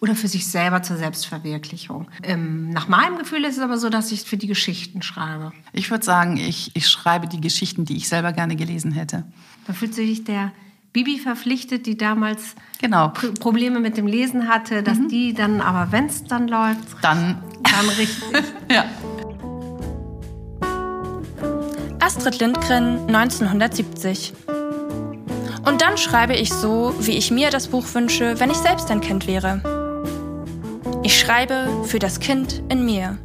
[0.00, 2.08] oder für sich selber zur Selbstverwirklichung.
[2.22, 5.52] Ähm, nach meinem Gefühl ist es aber so, dass ich für die Geschichten schreibe.
[5.72, 9.24] ich würde sagen, ich, ich schreibe die Geschichten, die ich selber gerne gelesen hätte.
[9.66, 10.52] Da fühlt sich der
[10.92, 13.08] Bibi verpflichtet, die damals Genau.
[13.08, 15.08] Pro- Probleme mit dem Lesen hatte, dass Mhm.
[15.08, 18.42] die dann, aber wenn es dann läuft, Dann, dann richtig.
[18.72, 18.84] ja.
[22.00, 24.32] Astrid Lindgren 1970.
[25.66, 29.00] Und dann schreibe ich so, wie ich mir das Buch wünsche, wenn ich selbst ein
[29.00, 29.60] Kind wäre.
[31.02, 33.18] Ich schreibe für das Kind in mir.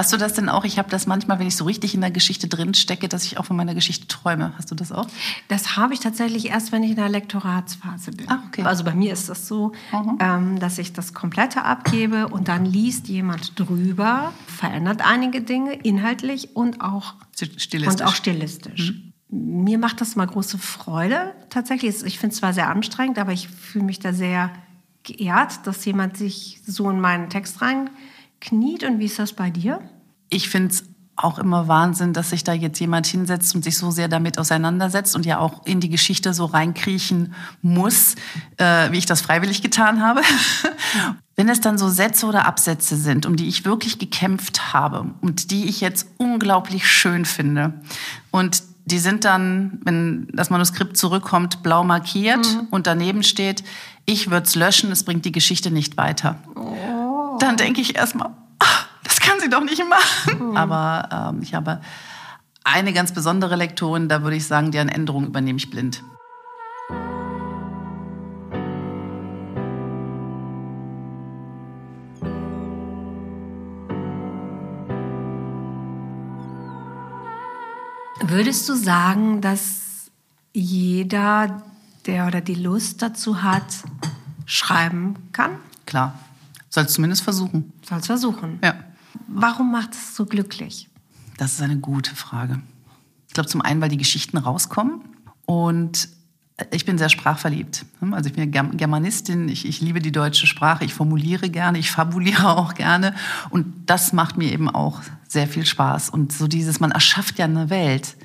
[0.00, 0.64] Hast du das denn auch?
[0.64, 3.36] Ich habe das manchmal, wenn ich so richtig in der Geschichte drin stecke, dass ich
[3.36, 4.54] auch von meiner Geschichte träume.
[4.56, 5.06] Hast du das auch?
[5.48, 8.26] Das habe ich tatsächlich erst, wenn ich in der Lektoratsphase bin.
[8.30, 8.62] Ah, okay.
[8.62, 9.72] Also bei mir ist das so,
[10.18, 16.56] ähm, dass ich das Komplette abgebe und dann liest jemand drüber, verändert einige Dinge inhaltlich
[16.56, 18.00] und auch Stilistisch.
[18.00, 18.94] Und auch stilistisch.
[19.28, 22.02] Mir macht das mal große Freude tatsächlich.
[22.04, 24.50] Ich finde es zwar sehr anstrengend, aber ich fühle mich da sehr
[25.02, 27.60] geehrt, dass jemand sich so in meinen Text
[28.40, 28.84] reinkniet.
[28.84, 29.80] Und wie ist das bei dir?
[30.28, 30.84] Ich finde es
[31.16, 35.14] auch immer Wahnsinn, dass sich da jetzt jemand hinsetzt und sich so sehr damit auseinandersetzt
[35.14, 38.14] und ja auch in die Geschichte so reinkriechen muss,
[38.56, 40.22] äh, wie ich das freiwillig getan habe.
[41.36, 45.50] Wenn es dann so Sätze oder Absätze sind, um die ich wirklich gekämpft habe und
[45.50, 47.74] die ich jetzt unglaublich schön finde
[48.30, 53.62] und die sind dann, wenn das Manuskript zurückkommt, blau markiert und daneben steht,
[54.04, 56.36] ich würde es löschen, es bringt die Geschichte nicht weiter.
[57.40, 58.66] Dann denke ich erstmal, "Ah,
[59.04, 60.56] das kann sie doch nicht machen.
[60.56, 61.80] Aber ähm, ich habe
[62.64, 66.02] eine ganz besondere Lektorin, da würde ich sagen, deren Änderung übernehme ich blind.
[78.22, 80.10] Würdest du sagen, dass
[80.52, 81.62] jeder,
[82.06, 83.64] der oder die Lust dazu hat,
[84.46, 85.52] schreiben kann?
[85.86, 86.18] Klar,
[86.70, 87.72] soll es zumindest versuchen.
[87.86, 88.58] Soll es versuchen.
[88.64, 88.74] Ja,
[89.26, 90.88] Warum macht es so glücklich?
[91.36, 92.60] das ist eine gute Frage.
[93.26, 95.00] Ich glaube zum einen, weil die Geschichten rauskommen
[95.46, 96.08] und
[96.70, 97.86] ich bin sehr sprachverliebt.
[98.10, 102.48] Also ich bin Germanistin, ich, ich liebe die deutsche Sprache, ich formuliere gerne, ich fabuliere
[102.58, 103.14] auch gerne
[103.48, 106.10] und das macht mir eben auch sehr viel Spaß.
[106.10, 108.16] Und so dieses, man erschafft ja eine Welt.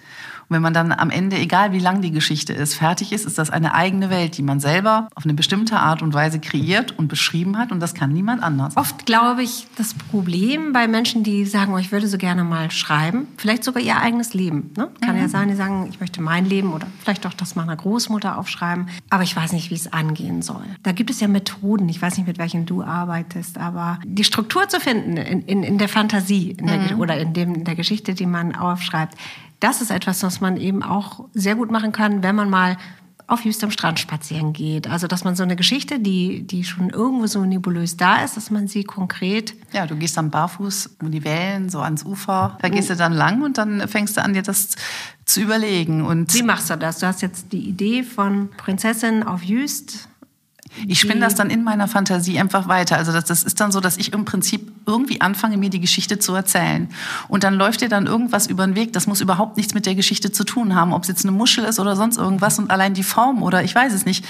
[0.49, 3.37] Und wenn man dann am Ende, egal wie lang die Geschichte ist, fertig ist, ist
[3.37, 7.07] das eine eigene Welt, die man selber auf eine bestimmte Art und Weise kreiert und
[7.07, 8.77] beschrieben hat und das kann niemand anders.
[8.77, 12.71] Oft glaube ich, das Problem bei Menschen, die sagen, oh, ich würde so gerne mal
[12.71, 14.71] schreiben, vielleicht sogar ihr eigenes Leben.
[14.77, 14.89] Ne?
[15.01, 18.37] Kann ja sein, die sagen, ich möchte mein Leben oder vielleicht auch das meiner Großmutter
[18.37, 20.65] aufschreiben, aber ich weiß nicht, wie es angehen soll.
[20.83, 24.67] Da gibt es ja Methoden, ich weiß nicht, mit welchen du arbeitest, aber die Struktur
[24.67, 28.13] zu finden in, in, in der Fantasie in der, oder in, dem, in der Geschichte,
[28.13, 29.15] die man aufschreibt,
[29.59, 32.77] das ist etwas, was man eben auch sehr gut machen kann, wenn man mal
[33.27, 34.87] auf Just am Strand spazieren geht.
[34.87, 38.51] Also, dass man so eine Geschichte, die, die schon irgendwo so nebulös da ist, dass
[38.51, 42.57] man sie konkret Ja, du gehst dann barfuß um die Wellen, so ans Ufer.
[42.61, 44.75] Da gehst du dann lang und dann fängst du an, dir das
[45.25, 46.05] zu überlegen.
[46.05, 46.99] Und Wie machst du das?
[46.99, 50.07] Du hast jetzt die Idee von Prinzessin auf Jüst.
[50.87, 52.97] Ich spinne das dann in meiner Fantasie einfach weiter.
[52.97, 56.19] Also das, das ist dann so, dass ich im Prinzip irgendwie anfange, mir die Geschichte
[56.19, 56.89] zu erzählen.
[57.27, 58.93] Und dann läuft dir dann irgendwas über den Weg.
[58.93, 60.93] Das muss überhaupt nichts mit der Geschichte zu tun haben.
[60.93, 62.59] Ob es jetzt eine Muschel ist oder sonst irgendwas.
[62.59, 64.25] Und allein die Form oder ich weiß es nicht,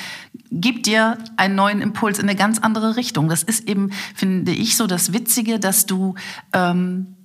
[0.52, 3.30] gibt dir einen neuen Impuls in eine ganz andere Richtung.
[3.30, 6.16] Das ist eben, finde ich, so das Witzige, dass du...
[6.54, 7.16] Ähm,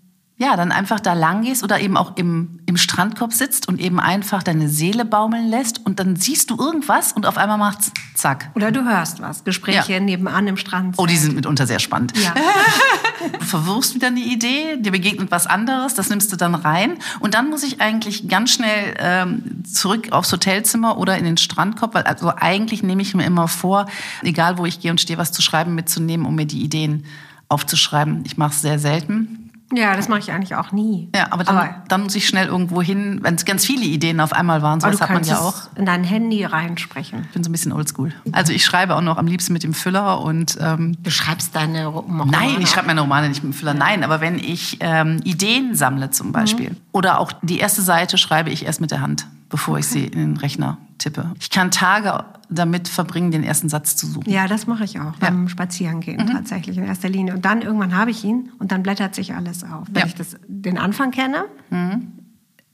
[0.41, 4.01] ja, dann einfach da lang gehst oder eben auch im, im Strandkorb sitzt und eben
[4.01, 8.51] einfach deine Seele baumeln lässt und dann siehst du irgendwas und auf einmal macht's zack.
[8.55, 9.45] Oder du hörst was.
[9.45, 10.01] Gespräche Ja.
[10.01, 10.95] nebenan im Strand.
[10.97, 12.17] Oh, die sind mitunter sehr spannend.
[12.17, 12.35] Ja.
[13.39, 16.95] Du verwirrst wieder eine Idee, dir begegnet was anderes, das nimmst du dann rein.
[17.19, 21.93] Und dann muss ich eigentlich ganz schnell ähm, zurück aufs Hotelzimmer oder in den Strandkorb,
[21.95, 23.85] weil also eigentlich nehme ich mir immer vor,
[24.23, 27.05] egal wo ich gehe und stehe, was zu schreiben mitzunehmen, um mir die Ideen
[27.51, 28.23] aufzuschreiben.
[28.25, 29.50] Ich mache es sehr selten.
[29.73, 31.09] Ja, das mache ich eigentlich auch nie.
[31.15, 34.21] Ja, aber dann, aber, dann muss ich schnell irgendwo hin, wenn es ganz viele Ideen
[34.21, 35.55] auf einmal waren, so aber das du hat man ja auch.
[35.77, 37.23] in dein Handy reinsprechen.
[37.25, 38.13] Ich bin so ein bisschen oldschool.
[38.33, 41.87] Also ich schreibe auch noch am liebsten mit dem Füller und ähm, Du schreibst deine
[41.87, 42.31] Romane.
[42.31, 43.75] Nein, ich schreibe meine Romane nicht mit dem Füller.
[43.75, 48.51] Nein, aber wenn ich ähm, Ideen sammle zum Beispiel oder auch die erste Seite schreibe
[48.51, 49.27] ich erst mit der Hand.
[49.51, 51.33] Bevor ich sie in den Rechner tippe.
[51.41, 54.31] Ich kann Tage damit verbringen, den ersten Satz zu suchen.
[54.31, 57.35] Ja, das mache ich auch beim Spazierengehen tatsächlich in erster Linie.
[57.35, 59.87] Und dann irgendwann habe ich ihn und dann blättert sich alles auf.
[59.91, 60.07] Wenn Ja.
[60.07, 61.45] ich das, den Anfang kenne,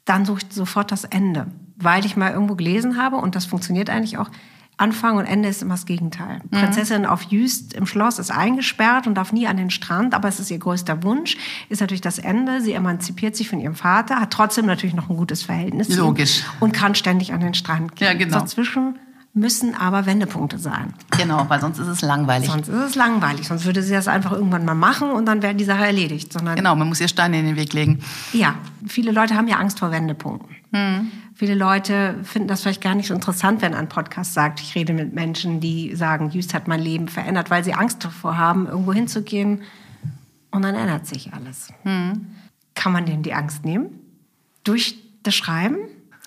[0.04, 1.46] dann suche ich sofort das Ende,
[1.76, 4.30] weil ich mal irgendwo gelesen habe und das funktioniert eigentlich auch.
[4.78, 6.40] Anfang und Ende ist immer das Gegenteil.
[6.50, 10.38] Prinzessin auf Jüst im Schloss ist eingesperrt und darf nie an den Strand, aber es
[10.38, 11.38] ist ihr größter Wunsch,
[11.70, 12.60] ist natürlich das Ende.
[12.60, 16.44] Sie emanzipiert sich von ihrem Vater, hat trotzdem natürlich noch ein gutes Verhältnis Logisch.
[16.60, 18.06] und kann ständig an den Strand gehen.
[18.06, 18.40] Ja, genau.
[18.40, 18.98] Dazwischen
[19.36, 20.94] müssen aber Wendepunkte sein.
[21.18, 22.48] Genau, weil sonst ist es langweilig.
[22.48, 23.46] Sonst ist es langweilig.
[23.46, 26.32] Sonst würde sie das einfach irgendwann mal machen und dann wäre die Sache erledigt.
[26.32, 28.00] Sondern Genau, man muss ihr Steine in den Weg legen.
[28.32, 28.54] ja,
[28.86, 30.56] viele Leute haben ja Angst vor Wendepunkten.
[31.34, 34.92] Viele Leute finden das vielleicht gar nicht so interessant, wenn ein Podcast sagt, ich rede
[34.94, 38.92] mit Menschen, die sagen, Just hat mein Leben verändert, weil sie Angst davor haben, irgendwo
[38.92, 39.62] hinzugehen
[40.50, 41.68] und dann ändert sich alles.
[41.84, 43.86] Kann man denen die Angst nehmen?
[44.64, 45.76] Durch das Schreiben?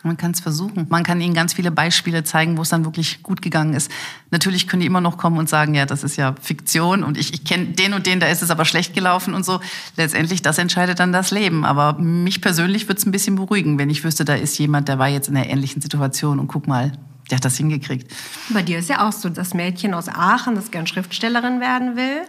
[0.03, 0.85] Man kann es versuchen.
[0.89, 3.91] Man kann ihnen ganz viele Beispiele zeigen, wo es dann wirklich gut gegangen ist.
[4.31, 7.33] Natürlich können die immer noch kommen und sagen, ja, das ist ja Fiktion und ich,
[7.33, 9.59] ich kenne den und den, da ist es aber schlecht gelaufen und so.
[9.97, 11.65] Letztendlich, das entscheidet dann das Leben.
[11.65, 14.99] Aber mich persönlich würde es ein bisschen beruhigen, wenn ich wüsste, da ist jemand, der
[14.99, 16.93] war jetzt in einer ähnlichen Situation und guck mal,
[17.29, 18.11] der hat das hingekriegt.
[18.49, 22.21] Bei dir ist ja auch so, das Mädchen aus Aachen, das gern Schriftstellerin werden will,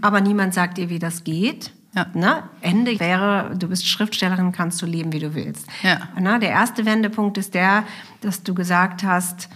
[0.00, 1.72] aber niemand sagt ihr, wie das geht.
[1.94, 2.06] Ja.
[2.14, 2.42] Ne?
[2.60, 5.66] Ende wäre, du bist Schriftstellerin, kannst du leben, wie du willst.
[5.82, 5.98] Ja.
[6.18, 6.38] Ne?
[6.40, 7.84] Der erste Wendepunkt ist der,
[8.20, 9.48] dass du gesagt hast,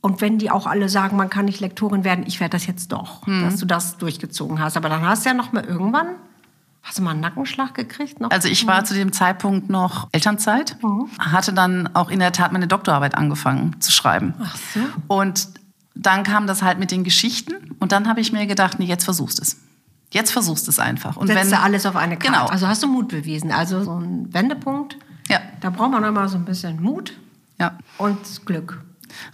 [0.00, 2.90] und wenn die auch alle sagen, man kann nicht Lektorin werden, ich werde das jetzt
[2.90, 4.76] doch, dass du das durchgezogen hast.
[4.76, 6.08] Aber dann hast du ja noch mal irgendwann,
[6.82, 8.20] hast du mal einen Nackenschlag gekriegt?
[8.20, 8.32] Noch?
[8.32, 10.76] Also ich war zu dem Zeitpunkt noch Elternzeit,
[11.20, 14.34] hatte dann auch in der Tat meine Doktorarbeit angefangen zu schreiben.
[14.42, 14.80] Ach so.
[15.06, 15.50] Und
[15.94, 19.04] dann kam das halt mit den Geschichten und dann habe ich mir gedacht, nee, jetzt
[19.04, 19.58] versuchst es.
[20.12, 21.16] Jetzt versuchst es einfach.
[21.16, 22.32] Und Setzt du alles auf eine Karte.
[22.38, 22.46] Genau.
[22.46, 23.50] Also hast du Mut bewiesen.
[23.50, 24.96] Also so ein Wendepunkt,
[25.28, 25.40] Ja.
[25.60, 27.14] da braucht man immer so ein bisschen Mut
[27.58, 28.82] Ja, und Glück.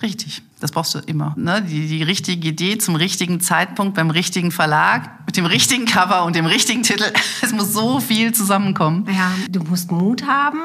[0.03, 0.43] richtig.
[0.61, 1.35] Das brauchst du immer.
[1.37, 1.63] Ne?
[1.63, 6.35] Die, die richtige Idee zum richtigen Zeitpunkt beim richtigen Verlag, mit dem richtigen Cover und
[6.35, 7.05] dem richtigen Titel.
[7.43, 9.07] Es muss so viel zusammenkommen.
[9.09, 10.59] Ja, du musst Mut haben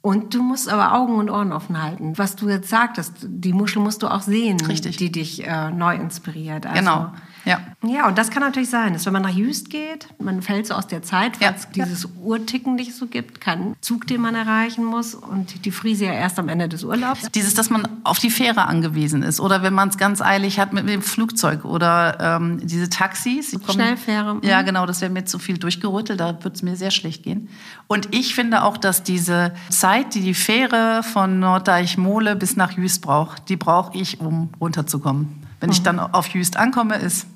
[0.00, 2.16] und du musst aber Augen und Ohren offen halten.
[2.18, 4.96] Was du jetzt sagtest, die Muschel musst du auch sehen, Richtig.
[4.96, 6.64] die dich äh, neu inspiriert.
[6.66, 7.12] Also, Genau.
[7.44, 7.60] Ja.
[7.86, 10.74] Ja, und das kann natürlich sein, dass wenn man nach Jüst geht, man fällt so
[10.74, 11.84] aus der Zeit, weil es ja.
[11.84, 16.12] dieses Uhrticken nicht so gibt, keinen Zug, den man erreichen muss und die Friese ja
[16.12, 17.30] erst am Ende des Urlaubs.
[17.32, 20.72] Dieses, dass man auf die Fähre angewiesen ist oder wenn man es ganz eilig hat
[20.72, 23.50] mit, mit dem Flugzeug oder ähm, diese Taxis.
[23.50, 24.42] die kommen- Schnellfähre, mhm.
[24.42, 27.48] Ja, genau, das wäre mir zu viel durchgerüttelt, da würde es mir sehr schlecht gehen.
[27.88, 33.02] Und ich finde auch, dass diese Zeit, die die Fähre von Norddeich-Mole bis nach Jüst
[33.02, 35.42] braucht, die brauche ich, um runterzukommen.
[35.60, 37.26] Wenn ich dann auf Jüst ankomme, ist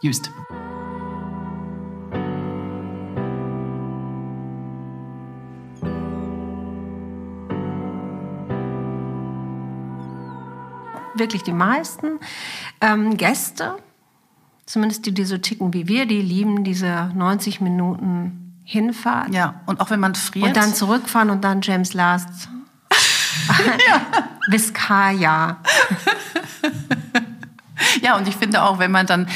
[0.00, 0.30] Jüst.
[11.16, 12.18] Wirklich die meisten
[12.80, 13.76] ähm, Gäste,
[14.66, 19.32] zumindest die, die so ticken wie wir, die lieben diese 90 Minuten Hinfahrt.
[19.32, 20.48] Ja, und auch wenn man friert.
[20.48, 22.48] Und dann zurückfahren und dann James Last.
[24.48, 25.58] Vizcaya.
[28.00, 29.26] Ja, und ich finde auch, wenn man dann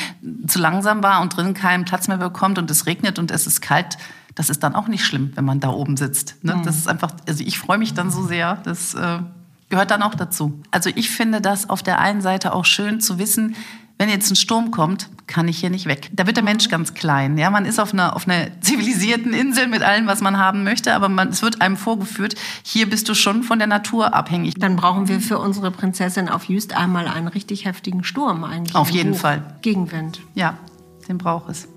[0.49, 3.61] zu langsam war und drin keinen Platz mehr bekommt und es regnet und es ist
[3.61, 3.99] kalt,
[4.35, 6.37] das ist dann auch nicht schlimm, wenn man da oben sitzt.
[6.43, 6.61] Ne?
[6.65, 9.19] Das ist einfach, also ich freue mich dann so sehr, das äh,
[9.69, 10.61] gehört dann auch dazu.
[10.71, 13.57] Also ich finde das auf der einen Seite auch schön zu wissen,
[13.99, 16.09] wenn jetzt ein Sturm kommt, kann ich hier nicht weg.
[16.13, 17.37] Da wird der Mensch ganz klein.
[17.37, 20.95] Ja, man ist auf einer, auf einer zivilisierten Insel mit allem, was man haben möchte,
[20.95, 24.55] aber man, es wird einem vorgeführt, hier bist du schon von der Natur abhängig.
[24.55, 28.75] Dann brauchen wir für unsere Prinzessin auf Jüst einmal einen richtig heftigen Sturm eigentlich.
[28.77, 29.43] Auf jeden Hoch- Fall.
[29.63, 30.21] Gegenwind.
[30.35, 30.57] Ja,
[31.09, 31.69] den braucht es.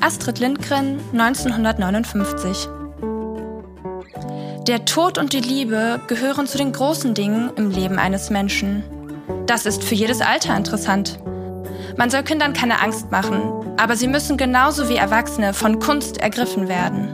[0.00, 2.68] Astrid Lindgren, 1959.
[4.66, 8.82] Der Tod und die Liebe gehören zu den großen Dingen im Leben eines Menschen.
[9.46, 11.18] Das ist für jedes Alter interessant.
[11.96, 13.40] Man soll Kindern keine Angst machen,
[13.76, 17.08] aber sie müssen genauso wie Erwachsene von Kunst ergriffen werden.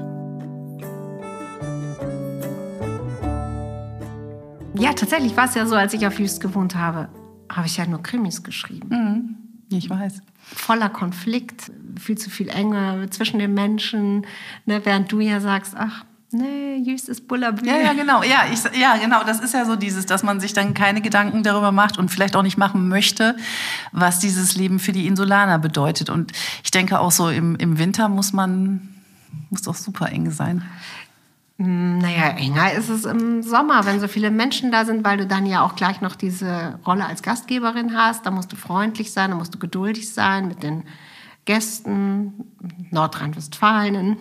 [4.78, 7.08] Ja, tatsächlich war es ja so, als ich auf Jüst gewohnt habe,
[7.50, 9.64] habe ich ja nur Krimis geschrieben.
[9.70, 10.20] Ich weiß.
[10.42, 14.26] Voller Konflikt, viel zu viel Enge zwischen den Menschen,
[14.64, 16.04] ne, während du ja sagst, ach,
[16.36, 17.66] nee, Jüst ist Bullabü.
[17.66, 18.22] Ja, ja, genau.
[18.22, 19.24] Ja, ich, ja, genau.
[19.24, 22.36] Das ist ja so dieses, dass man sich dann keine Gedanken darüber macht und vielleicht
[22.36, 23.36] auch nicht machen möchte,
[23.92, 26.10] was dieses Leben für die Insulaner bedeutet.
[26.10, 26.32] Und
[26.62, 28.88] ich denke auch so im, im Winter muss man,
[29.50, 30.62] muss doch super eng sein.
[31.58, 35.46] Naja, enger ist es im Sommer, wenn so viele Menschen da sind, weil du dann
[35.46, 38.26] ja auch gleich noch diese Rolle als Gastgeberin hast.
[38.26, 40.84] Da musst du freundlich sein, da musst du geduldig sein mit den
[41.46, 42.34] Gästen,
[42.90, 44.18] Nordrhein-Westfalen,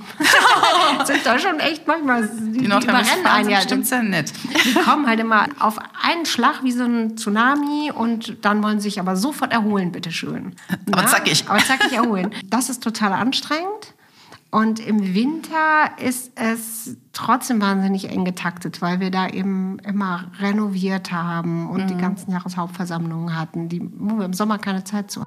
[1.05, 4.31] sind da schon echt manchmal, die, Die Nordrhein-Westfalen sind bestimmt sehr nett.
[4.63, 8.89] Die kommen halt immer auf einen Schlag wie so ein Tsunami und dann wollen sie
[8.89, 10.55] sich aber sofort erholen, bitteschön.
[10.91, 11.07] Aber Na?
[11.07, 11.45] zackig.
[11.47, 12.29] Aber zackig erholen.
[12.45, 13.95] Das ist total anstrengend.
[14.51, 21.11] Und im Winter ist es trotzdem wahnsinnig eng getaktet, weil wir da eben immer renoviert
[21.11, 25.23] haben und die ganzen Jahreshauptversammlungen hatten, die, wo wir im Sommer keine Zeit zu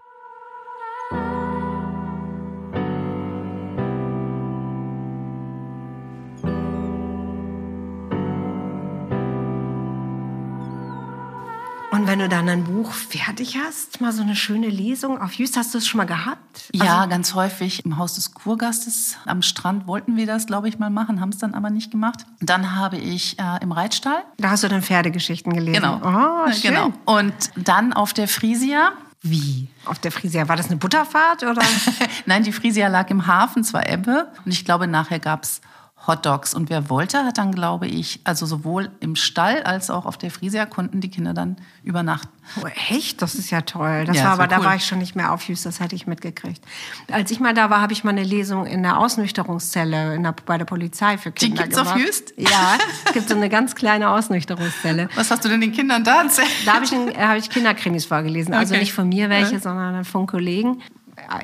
[11.98, 15.56] Und wenn du dann ein Buch fertig hast, mal so eine schöne Lesung auf Just,
[15.56, 16.70] hast du es schon mal gehabt?
[16.72, 20.90] Ja, ganz häufig im Haus des Kurgastes am Strand wollten wir das, glaube ich, mal
[20.90, 22.24] machen, haben es dann aber nicht gemacht.
[22.38, 24.22] Dann habe ich äh, im Reitstall.
[24.36, 25.82] Da hast du dann Pferdegeschichten gelesen.
[25.82, 26.00] Genau.
[26.04, 26.70] Oh, schön.
[26.70, 26.92] genau.
[27.04, 28.92] Und dann auf der Frisia.
[29.22, 29.66] Wie?
[29.84, 30.48] Auf der Frisia.
[30.48, 31.62] War das eine Butterfahrt oder?
[32.26, 34.28] Nein, die Frisia lag im Hafen, zwar Ebbe.
[34.44, 35.60] Und ich glaube, nachher gab es
[36.06, 36.54] Hotdogs.
[36.54, 40.30] Und wer wollte, hat dann, glaube ich, also sowohl im Stall als auch auf der
[40.30, 42.28] Frisia konnten die Kinder dann übernachten.
[42.62, 43.20] Oh, echt?
[43.20, 44.04] Das ist ja toll.
[44.06, 44.64] Das Ja, war aber, war da cool.
[44.64, 46.64] war ich schon nicht mehr auf Just, das hätte ich mitgekriegt.
[47.12, 50.32] Als ich mal da war, habe ich mal eine Lesung in der Ausnüchterungszelle in der,
[50.46, 52.06] bei der Polizei für Kinder gibt's auf gemacht.
[52.06, 52.32] Just?
[52.38, 55.08] Ja, es gibt so eine ganz kleine Ausnüchterungszelle.
[55.14, 56.48] Was hast du denn den Kindern da erzählt?
[56.64, 58.54] Da habe ich, äh, habe ich Kinderkrimis vorgelesen.
[58.54, 58.80] Also Okay.
[58.82, 60.80] nicht von mir welche, sondern dann von Kollegen.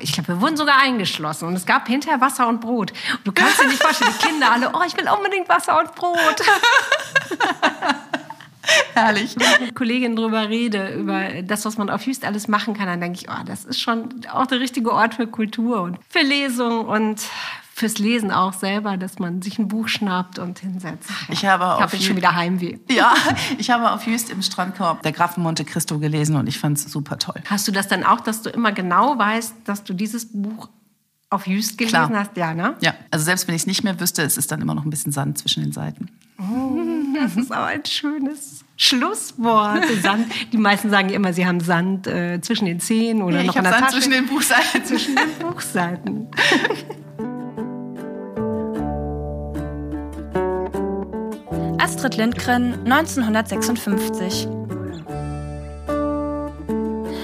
[0.01, 1.47] Ich glaube, wir wurden sogar eingeschlossen.
[1.47, 2.91] Und es gab hinterher Wasser und Brot.
[2.91, 5.93] Und du kannst dir nicht vorstellen, die Kinder alle, oh, ich will unbedingt Wasser und
[5.95, 6.17] Brot.
[8.93, 9.35] Herrlich.
[9.37, 12.87] Wenn ich mit Kolleginnen drüber rede, über das, was man auf Just alles machen kann,
[12.87, 16.21] dann denke ich, oh, das ist schon auch der richtige Ort für Kultur und für
[16.21, 17.21] Lesung und
[17.75, 21.09] fürs Lesen auch selber, dass man sich ein Buch schnappt und hinsetzt.
[21.27, 22.77] Ich habe ich auf jetzt schon wieder Heimweh.
[22.89, 23.13] Ja,
[23.57, 26.77] ich habe auf Jüst im Strandkorb der Graf von Monte Cristo gelesen und ich fand
[26.77, 27.35] es super toll.
[27.49, 30.69] Hast du das dann auch, dass du immer genau weißt, dass du dieses Buch
[31.29, 32.13] auf Just gelesen Klar.
[32.13, 32.37] hast?
[32.37, 32.77] Ja, ne?
[32.79, 34.89] Ja, also selbst wenn ich es nicht mehr wüsste, es ist dann immer noch ein
[34.89, 36.07] bisschen Sand zwischen den Seiten.
[37.19, 39.83] Das ist aber ein schönes Schlusswort.
[40.01, 40.27] Sand.
[40.53, 43.57] Die meisten sagen ja immer, sie haben Sand äh, zwischen den Zähnen oder noch ich
[43.57, 43.97] in der Sand Tasche.
[43.97, 44.85] zwischen den Buchseiten.
[44.85, 46.27] zwischen den Buchseiten.
[51.85, 54.47] Astrid Lindgren, 1956.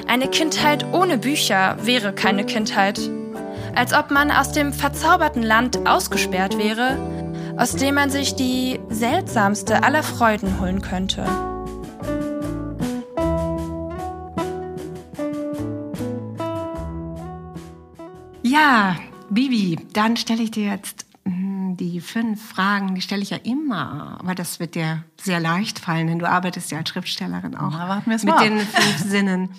[0.08, 3.00] Eine Kindheit ohne Bücher wäre keine Kindheit.
[3.74, 6.96] Als ob man aus dem verzauberten Land ausgesperrt wäre,
[7.58, 11.26] aus dem man sich die seltsamste aller Freuden holen könnte.
[18.44, 18.96] Ja,
[19.32, 21.11] Bibi, dann stelle ich dir jetzt
[21.82, 26.06] die fünf Fragen, die stelle ich ja immer, aber das wird dir sehr leicht fallen,
[26.06, 29.50] denn du arbeitest ja als Schriftstellerin auch Na, mit mal den fünf Sinnen.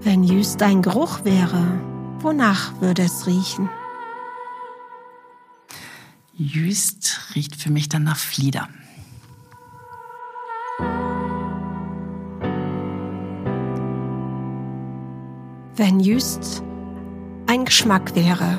[0.00, 1.78] Wenn Jüst ein Geruch wäre,
[2.20, 3.68] wonach würde es riechen?
[6.32, 8.68] Jüst riecht für mich dann nach Flieder.
[15.76, 16.62] Wenn Jüst
[17.46, 18.58] ein Geschmack wäre,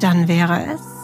[0.00, 0.96] dann wäre es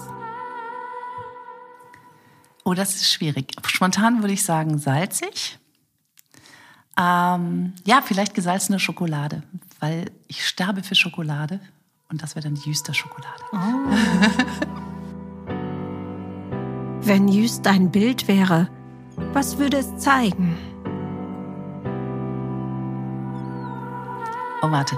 [2.65, 3.55] Oh, das ist schwierig.
[3.67, 5.59] Spontan würde ich sagen salzig.
[6.97, 9.43] Ähm, ja, vielleicht gesalzene Schokolade,
[9.81, 11.61] weil ich sterbe für Schokolade
[12.09, 13.43] und das wäre dann die Jüster Schokolade.
[17.01, 18.69] Wenn Jüst ein Bild wäre,
[19.33, 20.57] was würde es zeigen?
[24.63, 24.97] Oh, warte.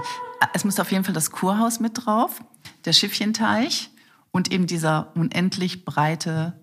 [0.53, 2.39] Es müsste auf jeden Fall das Kurhaus mit drauf,
[2.85, 3.89] der Schiffchenteich
[4.31, 6.53] und eben dieser unendlich breite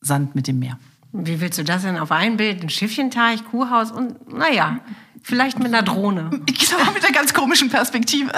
[0.00, 0.78] Sand mit dem Meer.
[1.12, 2.62] Wie willst du das denn auf ein Bild?
[2.62, 4.80] Ein Schiffchenteich, Kuhhaus und, naja,
[5.22, 6.30] vielleicht mit einer Drohne.
[6.30, 8.32] Genau, mit der ganz komischen Perspektive.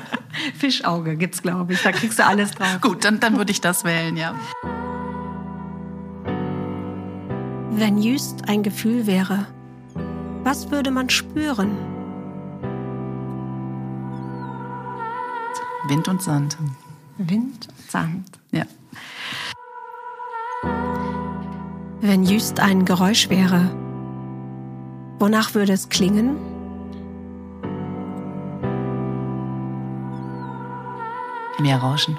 [0.58, 1.82] Fischauge gibt's, glaube ich.
[1.82, 2.80] Da kriegst du alles drauf.
[2.80, 4.34] Gut, dann, dann würde ich das wählen, ja.
[7.70, 9.46] Wenn Jüst ein Gefühl wäre,
[10.42, 11.99] was würde man spüren?
[15.90, 16.56] Wind und Sand.
[17.18, 18.38] Wind und Sand.
[18.52, 18.64] Ja.
[22.00, 23.70] Wenn Jüst ein Geräusch wäre,
[25.18, 26.36] wonach würde es klingen?
[31.58, 32.18] Meerrauschen.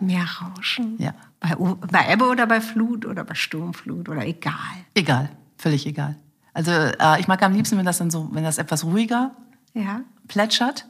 [0.00, 0.96] Meerrauschen.
[0.98, 1.12] Ja.
[1.40, 1.54] Bei,
[1.90, 4.54] bei Ebbe oder bei Flut oder bei Sturmflut oder egal.
[4.94, 6.16] Egal, völlig egal.
[6.54, 9.32] Also äh, ich mag am liebsten, wenn das dann so, wenn das etwas ruhiger
[9.74, 10.00] Ja.
[10.28, 10.86] plätschert.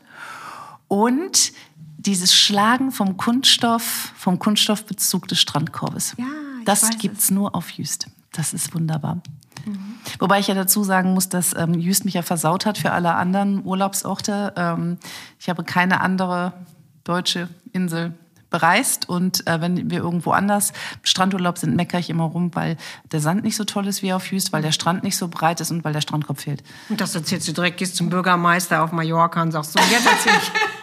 [0.88, 1.52] Und
[1.96, 6.14] dieses Schlagen vom Kunststoff, vom Kunststoffbezug des Strandkorbes.
[6.18, 6.26] Ja,
[6.64, 8.08] das weiß gibt's nur auf Jüst.
[8.32, 9.20] das ist wunderbar.
[9.64, 9.96] Mhm.
[10.18, 13.14] Wobei ich ja dazu sagen muss, dass ähm, Jüst mich ja versaut hat für alle
[13.14, 14.52] anderen Urlaubsorte.
[14.56, 14.98] Ähm,
[15.40, 16.52] ich habe keine andere
[17.04, 18.14] deutsche Insel
[18.50, 20.72] bereist und äh, wenn wir irgendwo anders
[21.02, 22.76] Strandurlaub sind, meckere ich immer rum, weil
[23.10, 25.60] der Sand nicht so toll ist wie auf Jüst, weil der Strand nicht so breit
[25.60, 26.62] ist und weil der Strandkorb fehlt.
[26.88, 30.32] Und das erzählst du direkt, gehst zum Bürgermeister auf Mallorca und sagst so, jetzt erzähl
[30.40, 30.52] ich.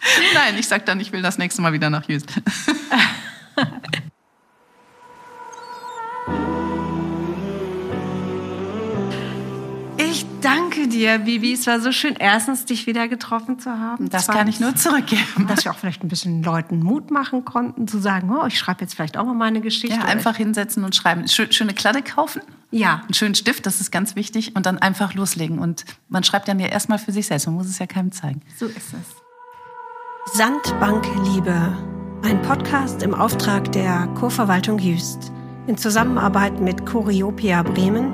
[0.34, 2.26] Nein, ich sag dann, ich will das nächste Mal wieder nach Jüst.
[10.40, 11.52] danke dir, Bibi.
[11.52, 14.08] Es war so schön, erstens dich wieder getroffen zu haben.
[14.08, 15.46] Das Zweitens, kann ich nur zurückgeben.
[15.48, 18.82] Dass wir auch vielleicht ein bisschen Leuten Mut machen konnten, zu sagen, oh, ich schreibe
[18.82, 19.96] jetzt vielleicht auch mal meine Geschichte.
[19.96, 21.26] Ja, einfach hinsetzen und schreiben.
[21.28, 22.42] Schöne Kladde kaufen.
[22.70, 23.02] Ja.
[23.02, 24.54] Einen schönen Stift, das ist ganz wichtig.
[24.54, 25.58] Und dann einfach loslegen.
[25.58, 27.46] Und man schreibt dann ja erstmal für sich selbst.
[27.46, 28.42] Man muss es ja keinem zeigen.
[28.56, 29.17] So ist es.
[30.32, 31.76] Sandbank Liebe.
[32.22, 35.32] Ein Podcast im Auftrag der Kurverwaltung Jüst.
[35.66, 38.12] In Zusammenarbeit mit Choreopia Bremen.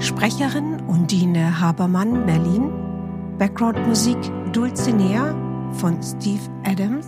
[0.00, 2.70] Sprecherin Undine Habermann, Berlin.
[3.38, 4.18] Background-Musik
[4.52, 5.34] Dulcinea
[5.72, 7.06] von Steve Adams.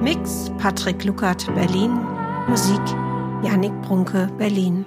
[0.00, 1.98] Mix Patrick Luckert, Berlin.
[2.48, 2.82] Musik
[3.42, 4.86] Yannick Brunke, Berlin.